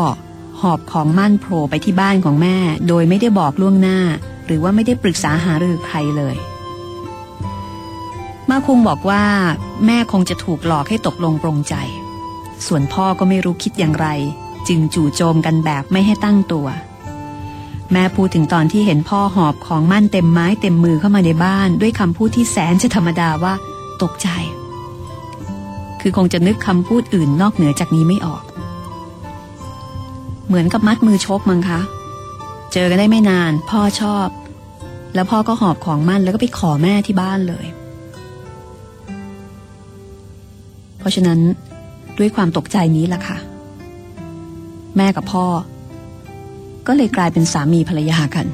[0.61, 2.57] หอบของมั่นโผล่ไปที่บ้านของแม่
[2.89, 3.99] โดยไม่ได้บอกล่วงหน้า
[4.47, 6.37] หรือว่าไม่ได้ปรึกษาหารือใครเลย
[8.51, 9.23] มาคงบอกว่า
[9.87, 11.75] แม่คงจะถูกหลอกให้ตกลงปรงใจ
[12.67, 14.07] ส่วนพ่อก็ไม่รู้คิดอย่างไร
[14.69, 16.67] จึงจู่โจมกันแบบไม่ให้ตั้งตัว
[17.93, 23.55] แม่พูดถึงตอนที่เห็นพ่อหอบของมั่นเต็มไม้เต็มมือเข้ามาในบ้าน ด้วยคำพูดที่แสนจะธรรมดาว่า
[24.03, 24.29] ตกใจ
[26.09, 28.43] คือคงจะนึกคำพูดอื่นนอกเหนือจากนี้ไม่ออก
[30.47, 31.81] เหมือนกับมัดมือชกมั้งคะ
[32.73, 34.29] เจอกันได้ไม่นาน พ่อชอบ
[35.15, 37.67] แล้วพ่อก็หอบของมั่นแล้วก็ไปขอแม่ที่บ้านเลย
[40.99, 41.39] เพราะฉะนั้น
[42.19, 43.39] ด้วยความตกใจนี้ล่ะค่ะ
[44.97, 45.47] แม่กับพ่อ
[46.87, 48.47] ก็เลยกลายเป็นสามีภรรยากัน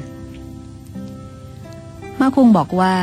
[2.19, 2.93] มาคงบอกว่า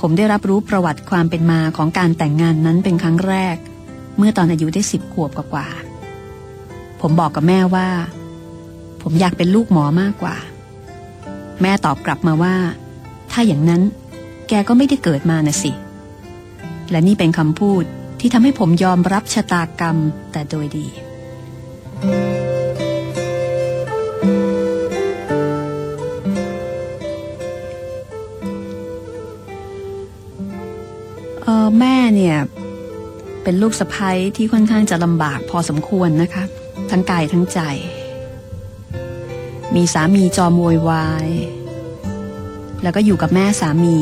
[0.00, 3.56] ผมได้รับรู้ประวัติความเป็นมาของการแต่งงานนั้นเป็นครั้งแรก
[4.18, 5.68] เมื่อตอนอายุได้สิบขวบกว่า
[7.00, 7.88] ผมบอกกับแม่ว่า
[9.02, 10.36] ผมอยากเป็นลูกหมอมากกว่า
[11.62, 12.56] แม่ตอบกลับมาว่า
[13.30, 13.82] ถ้าอย่างนั้น
[14.48, 15.72] แกก็ไม่ได้เกิดมานะสิ
[16.90, 17.84] และนี่เป็นคำพูด
[18.20, 19.96] ที่ทำให้ผมยอมรับชะตากรรม
[20.32, 20.86] แต่โดยดี
[22.36, 36.44] เเป็นลูกสะพ้ยที่ค่อนข้างจะลำบากพอสมควรนะคะ
[36.90, 37.60] ทั้งกายทั้งใจ
[39.74, 41.28] มีสามีจอมโวยวาย
[42.82, 43.98] แล้วก็อยู่กับแม่สามี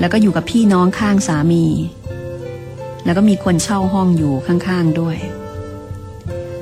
[0.00, 1.64] แล้วก็อยู่กับพี่น้องข้างสามี
[3.04, 5.18] แล้วก็มีคนเช่าห้องอยู่ข้างๆด้วย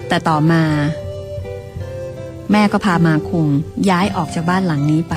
[0.08, 0.64] แต่ต่อมา
[2.52, 3.48] แม่ก็พามาคุง
[3.90, 5.14] ย้ายออกจากบ้านหลังนี้ไป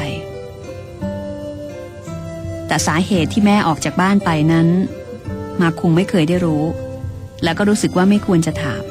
[2.67, 4.69] แต่สาเหตุที่แม่ออกจากบ้านไปนั้น
[5.61, 6.63] มาคุงไม่เคยได้รู้
[7.43, 8.83] แล้วก็รู้สึกว่าไม่ควรจะถาม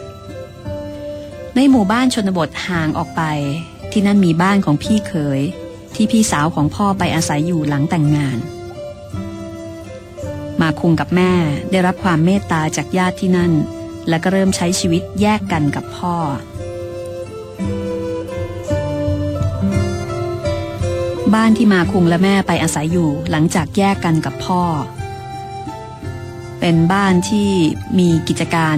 [1.55, 3.23] ในหมู่บ้านชนบทห่างออกไป
[3.93, 5.41] ที่นั่นมีบ้านของพี่เขย
[5.95, 8.39] ที่พี่สาวของพ่อไปอาศัยอยู่หลังแต่งงาน
[10.61, 11.33] มาคุงกับแม่
[11.71, 13.53] ได้รับความเมตตาจากญาติที่นั่น
[14.09, 16.17] และก็เริ่มใช้ชีวิตแยกกันกับพ่อ
[21.35, 24.63] บ้านที่มาคุงและแม่ไปอาศัยอยู่หลังจากแยกกันกับพ่อ
[26.61, 27.51] เป็นบ้านที่
[27.99, 28.77] มีกิจการ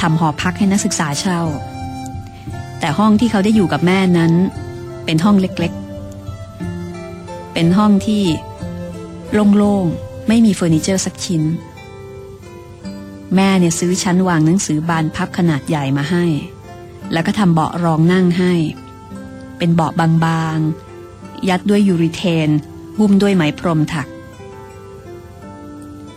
[0.00, 1.40] ทำหอพักให้นักศึกษาเช่า
[2.80, 4.32] แต่ห้องที่เขาได้อยู่กับแม่นั้น
[5.04, 8.24] เป็นห้องเล็กๆ เป็นห้องที่
[9.56, 11.42] โล่งๆ ไม่มีเฟอร์นิเจอร์สักชิ้น
[13.34, 16.24] แม่เนี่ยซื้อชั้นวางหนังสือบานพับขนาดใหญ่มาให้
[17.12, 18.52] แล้วก็ทำเบาะรองนั่งให้
[19.58, 22.48] เป็นเบาะบางๆ ยัดด้วยยูริเทน
[22.98, 24.08] หุ้มด้วยไหมพรมถัก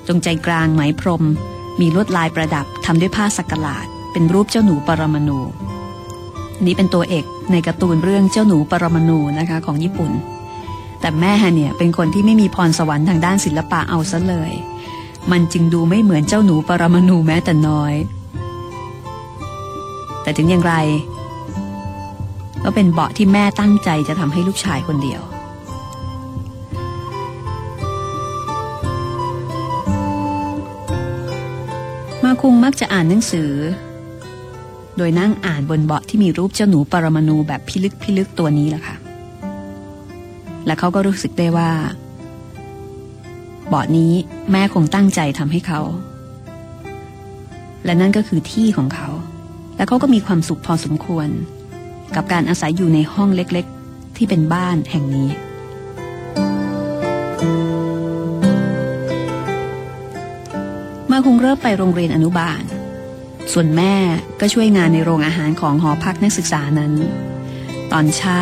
[0.08, 1.24] ตรงใจกลางไหมพรม
[1.80, 5.39] มีลวดลายประดับทำด้วยผ้าสักหลาด เป็นรูปเจ้าหนูปรมาณู
[6.65, 10.12] นี้เป็นตัวเอกในการ์ตูนเรื่องเจ้าหนูปรมาณูนะคะของญี่ปุ่น
[11.02, 14.54] แต่แม่เนี่ยเป็นคนที่ไม่มีพรสวรรค์ทางด้านศิลปะเอาซะเลย
[15.32, 17.93] มันจึงดูไม่เหมือนเจ้าหนูปรมาณูแม้แต่น้อย
[20.22, 20.74] แต่ถึงอย่างไร
[22.63, 25.22] ก็เป็นเบาะที่แม่ตั้งใจจะทำให้ลูกชายคนเดียว
[32.41, 33.52] คุงมักจะอ่านหนังสือ
[34.97, 38.95] โดยนั่งอ่านบนเบาะที่มีรูปเจ้าหนูปรมาณูแบบพิลึกพิลึกตัวนี้แหละค่ะ
[40.65, 41.71] และเขาก็รู้สึกได้ว่า
[43.67, 44.12] เบาะนี้
[44.52, 45.82] แม่คงตั้งใจทำให้เขา
[47.86, 49.10] และนั่นก็คือที่ของเขา
[49.78, 51.28] และเขาก็มีความสุขพอสมควร
[52.15, 55.30] กับการอาศัยอยู่ในห้องเล็กๆ ที่เป็นบ้านแห่งนี้
[61.19, 62.62] มาคงเริ่มไปโรงเรียนอนุบาล
[63.53, 63.95] ส่วนแม่
[64.39, 66.93] ก็ช่วยงานในโรงอาหารของหอพักนักศึกษานั้น
[67.91, 68.41] ตอนเช้า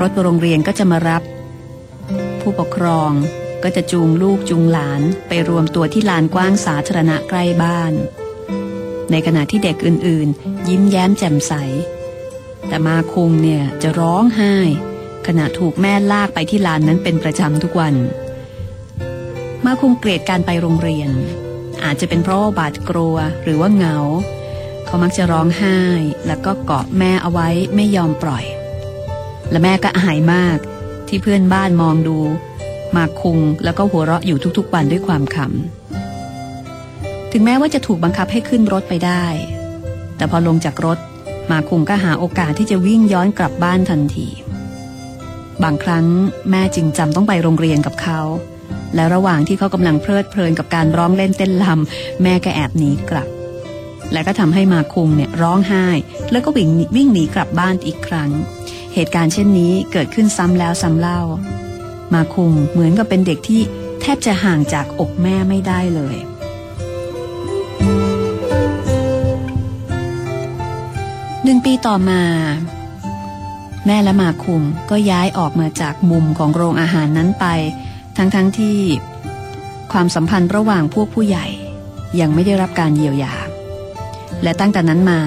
[0.00, 1.22] รถโรงเรียนก็จะมารับ
[2.40, 3.10] ผู้ปกครอง
[3.62, 7.92] ก็จะจูงลูกจูงหลานไปรวมตัวที่ลานกว้างสาธารณะใกล้บ้าน
[9.10, 11.52] ในขณะที่เด็กอื่นๆ ยิ้มแย้มแจ่มใส
[12.68, 14.54] แต่มาคงเนี่ยจะร้องไห้
[15.26, 17.94] ขณะถูกแม่ลากไปที่ลานนั้นเป็นประจำทุกวัน
[19.64, 21.12] มาคงเกลียดการไปโรงเรียน
[21.86, 23.96] อาจจะเป็นเพราะว่าบาดกลัวหรือว่าเหงา
[24.84, 25.78] เขามักจะร้องไห้
[26.26, 28.44] แล้วก็เกาะแม่เอาไว้ไม่ยอมปล่อย
[29.50, 30.58] และแม่ก็อายมาก
[31.08, 32.18] ที่เพื่อนบ้านมองดู
[32.96, 39.24] มาคุงแล้วก็หัวเราะอยู่ทุกๆวันด้วยความขำถึงแม้ว่าจะถูกบังคับให้ขึ้นรถไปได้
[40.16, 40.98] แต่พอลงจากรถ
[41.50, 44.28] มาคุงก็หาโอกาสที่จะวิ่งย้อนกลับบ้านทันที
[45.62, 46.06] บางครั้ง
[46.50, 48.20] แม่จึงจำต้องไปโรงเรียนกับเขา
[48.94, 53.28] และระหว่างที่เขากำลังเพลิดเพลินกับการร้องเล่นเต้นลำแม่ก็แอบหนีกลับ
[54.12, 55.86] และก็ทำให้มาคุงเนี่ยร้องไห้
[56.30, 58.30] แล้วก็วิ่งวิ่งหนีกลับบ้านอีกครั้ง
[58.94, 61.20] เหตุการณ์เช่นนี้เกิดขึ้นซ้ำแล้วซ้ำเล่า
[62.14, 63.60] มาคุงเหมือนกับเป็นเด็กที่
[64.00, 66.16] แทบจะห่างจากอกแม่ไม่ได้เลย
[71.44, 72.22] หนึ่งปีต่อมา
[73.86, 77.46] แม่และมาคุมก็ย้ายออกมาจากมุมของโรงอาหารนั้นไป
[78.16, 78.78] ทั้งๆทที่
[79.92, 81.46] ความสัมพันธ์ระหว่างพวกผู้ใหญ่
[82.20, 83.34] ยังไม่ได้รับการเยียวยา
[84.42, 85.20] และตั้งแต่นั้นมา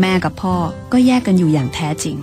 [0.00, 0.56] แม่กับพ่อ
[0.92, 2.16] ก็แยกกันอยู่อย่างแท้จริง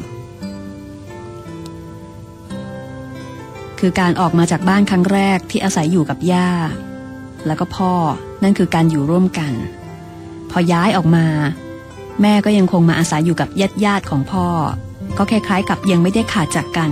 [3.80, 6.52] คือการออกมาจากบ้านครั้งแรกที่อาศัยอยู่กับย่า
[7.46, 7.94] แล้วก็พ่อ
[8.44, 9.54] นั่นคือการอยู่ร่วมกัน
[10.52, 11.28] พอย้ายออกมา
[12.22, 14.48] แม่ก็ยังคงมาอาศัยอยู่กับญาติญาติของพ่อ
[15.18, 16.92] ก็คล้ายๆกับยังไม่ได้ขาดจากกัน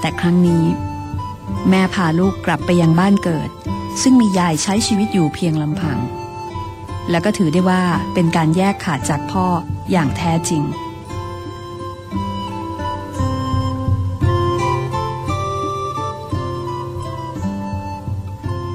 [0.00, 0.64] แต่ครั้งนี้
[1.70, 3.48] แม่พาลูกกลับไปยังบ้านเกิด
[4.02, 5.98] ซึ่งมียายใช้ชีวิตอยู่เพียงลำพัง
[7.10, 7.82] แล้วก็ถือได้ว่า
[8.14, 9.46] เป็นการแยกขาดจากพ่อ
[9.90, 10.62] อย่างแท้จริง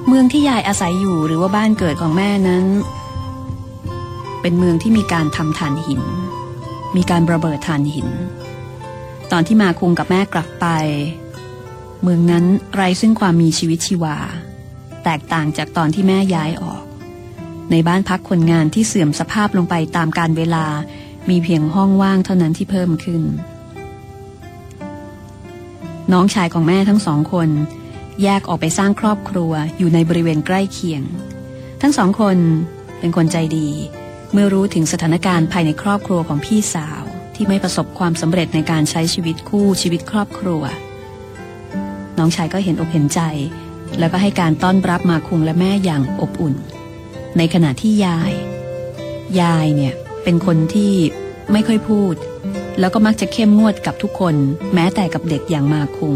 [0.07, 2.65] เมืองที่ยายอาศัยอยู่หรือว่าบ้านเกิดของแม่นั้น
[4.41, 6.01] เป็นเมืองที่มีการทำถ่านหิน
[6.95, 8.07] มีการระเบิดถ่านหิน
[9.31, 10.67] ตอนที่มาคุงกับแม่กลับไป
[12.01, 12.45] เมืองนั้น
[12.75, 14.17] ไร้ซึ่งความมีชีวิตชีวา
[15.03, 16.83] แตกต่างจากตอนที่แม่ย้ายออก
[17.71, 20.65] ในบ้านพักคนงานที่เสื่อมสภาพลงไปตามการเวลา
[21.29, 23.23] มีเพียงห้องว่างเท่านั้นที่เพิ่มขึ้น
[26.11, 27.49] น้องชายของแม่ทั้งสองคน
[28.23, 31.03] แยกออกไปสร้างครอบครัวอยู่ในบริเวณใกล้เคียง
[31.81, 32.37] ทั้งสองคน
[32.99, 33.69] เป็นคนใจดี
[34.33, 37.03] เมื่อรู้ถึงสถานการณ์ภายในครอบครัวของพี่สาว
[37.35, 40.63] ที่ไม่ประสบความสำเร็จในการใช้ชีวิตคู่ชีวิตครอบครัว
[42.21, 43.21] น้องชายก็เห็นอกเห็นใจ
[43.99, 46.55] แล้วก็ให้การต้อนรับมาคุงและแม่อย่างอบอุ่น
[47.37, 48.33] ในขณะที่ยาย
[49.41, 49.93] ยายเนี่ย
[50.23, 50.93] เป็นคนที่
[51.51, 52.15] ไม่ค่อยพูด
[52.79, 54.35] แล้วก็มักจะเข้มงวดกับทุกคน
[54.73, 56.15] แม้แต่กับเด็กอย่างมาคุง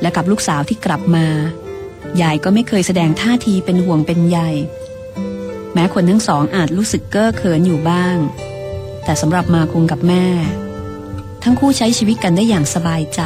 [0.00, 1.26] และกับลูกสาวที่กลับมา
[2.22, 4.38] ยายก็ไม่เคยแสดงท่าทีเป็นห่วงเป็นใย
[5.72, 8.16] แม้คนทั้งสองอาจรู้สึกเก้อเขินอยู่บ้าง
[9.04, 10.26] แต่สำหรับมาคุงกับแม่
[11.42, 13.22] ทั้งคู่ใช้ชีวิตกันได้อย่างสบายใจ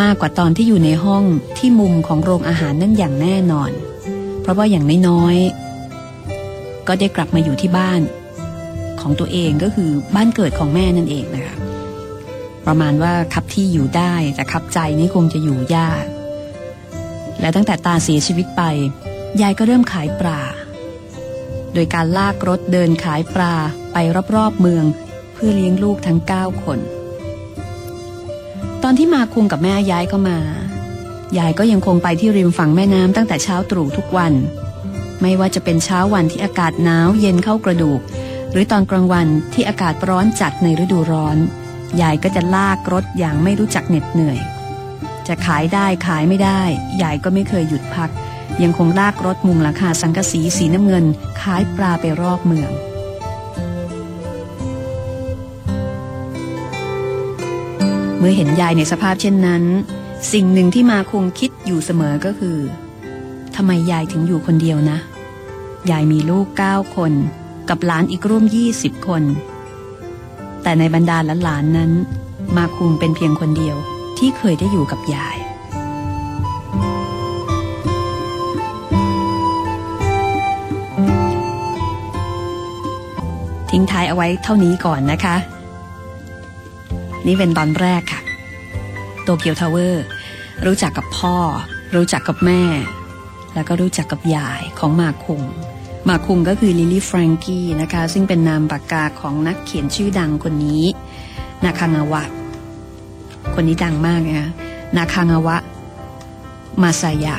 [0.00, 1.24] มากกว่าตอนที่อยู่ในห้อง
[1.58, 3.70] ที่มุมของโรงอาหารนั่นอย่างแน่นอน
[4.40, 8.00] เพราะว่าอย่างน้อยๆก็ได้กลับมาอยู่ที่บ้าน
[9.00, 11.56] ของตัวเองก็คือบ้านเกิดของแม่นั่นเองนะคะ
[12.66, 16.04] ประมาณว่าคับที่อยู่ได้แต่คับใจนี่คงจะอยู่ยาก
[17.40, 18.62] และตั้งแต่ตาเสียชีวิตไป
[19.40, 20.40] ยายก็เริ่มขายปลา
[21.74, 23.54] โดยการลากรถเดินขายปลา
[23.92, 23.96] ไป
[24.34, 24.84] รอบๆเมือง
[25.34, 26.78] เพื่อเลี้ยงลูกทั้ง 9 คน
[28.86, 30.38] อนที่มาคุงกับแม่ย้ายเข้ามา
[31.38, 34.32] ยายก็ยังคงไปที่ริมฝั่งแม่น้ำตั้งแต่เช้าตรู่ทุกวัน
[35.22, 38.00] ไม่ว่าจะเป็นเช้าวันที่อากาศหนาวเย็นเข้ากระดูก
[38.52, 41.36] หรือตอนกลางวันที่อากาศร้อนจัดในฤดูร้อน
[42.00, 44.38] ยายก็จะลากรถอย่างไม่รู้จักเหน็ดเหนื่อย
[45.26, 46.62] จะขายได้ขายไม่ได้
[47.02, 48.10] ยายก็ไม่เคยหยุดพัก
[48.62, 51.04] ยังคงลากรถมุงหลังคาสังกะสีสีน้ำเงิน
[51.40, 52.70] ขายปลาไปรอบเมือง
[58.28, 59.64] มื่อเห็นยายในสภาพเช่นนั้น
[60.32, 62.58] สิ่งหนึ่งที่มาคงคิดอยู่เสมอก็คือ
[63.56, 64.98] ทำไมยายถึงอยู่คนเดียวนะ
[65.90, 67.12] ยายมีลูกเก้าคน
[67.68, 69.22] กับหลานอีกร่วมยี่สิบคน
[70.62, 71.92] แต่ในบรรดาหลานๆนั้น
[72.56, 73.76] มาคุงเป็นเพียงคนเดียว
[74.18, 75.36] ที่เคยได้อยู่กับยาย
[83.70, 85.36] ทิ้งท้ายเอาไว้เท่านี้ก่อนนะคะ
[87.26, 88.20] นี่เป็นตอนแรกค่ะ
[89.24, 90.04] โตเกียวทาวเวอร์
[90.66, 91.36] รู้จักกับพ่อ
[91.94, 92.62] รู้จักกับแม่
[93.54, 95.42] แล้วก็รู้จักกับยายของมาคุง
[96.08, 100.84] มาคุงก็คือลิลลี่แฟรงกี้นะคะ ซึ่งเป็นนามปากกาของนักเขียนชื่อดังคนนี้
[101.64, 102.22] นาคางาวะ
[103.54, 104.48] คนนี้ดังมากนะคะ
[104.96, 105.56] นาคางาวะ
[106.82, 107.36] มาซายะ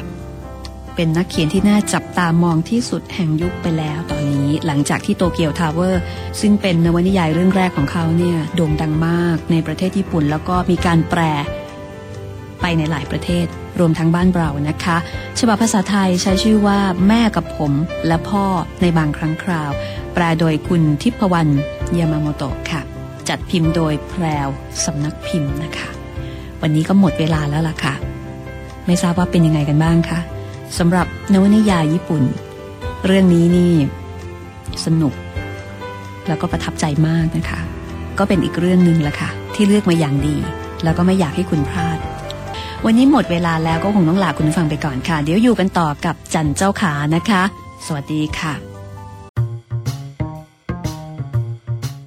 [0.97, 6.01] เป็นนักเขียนที่น่าจับตามองที่สุดแห่งยุคไปแล้วตอนนี้หลังจากที่โตเกียวทาวเวอร์
[6.41, 11.21] ซึ่งเป็นนวนิยายเรื่องแรกของเขาเนี่ยโด่งดังมากในประเทศญี่ปุ่น แล้วก็มีการแปล
[12.61, 13.45] ไปในหลายประเทศ
[13.79, 14.97] รวมทั้งบ้านเรานะคะ
[15.39, 17.71] ฉบับภาษาไทยใช้ชื่อว่าแม่กับผม
[18.07, 18.45] และพ่อ
[18.81, 19.71] ในบางครั้งคราว
[20.13, 21.51] แปลโดยคุณทิพวรรณ
[21.97, 22.81] ยามาโมโตะค่ะ
[23.29, 24.47] จัดพิมพ์โดยแพรว
[24.85, 25.89] สำนักพิมพ์นะคะ
[26.61, 27.93] วันนี้ก็หมดเวลาแล้วล่ะค่ะ
[28.85, 30.19] ไม่ทราบว่าเป็นยังไงกันบ้างคะ
[30.77, 32.23] สำหรับนวนิยายญี่ปุ่น
[33.05, 33.73] เรื่องนี้นี่
[34.85, 35.13] สนุก
[36.27, 37.59] แล้วก็ประทับใจมากนะคะ
[38.17, 40.35] ก็เป็นอีกเรื่องหนึ่งละค่ะ ที่เลือกมาอย่างดี
[40.83, 41.97] แล้วก็ไม่อยากให้คุณพลาด
[42.85, 47.43] วันนี้หมดเวลาแล้วก็คงต้องลาคุณฟังไปก่อนค่ะ เดี๋ยวอยู่กันต่อกับจันเจ้าขานะคะ
[47.85, 48.53] สวัสดีค่ะ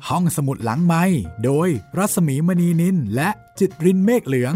[0.09, 1.05] ห้องสมุดหลังไม้
[1.45, 4.55] โดยรัสมีมณีนินและจิตรินเมฆเหลือง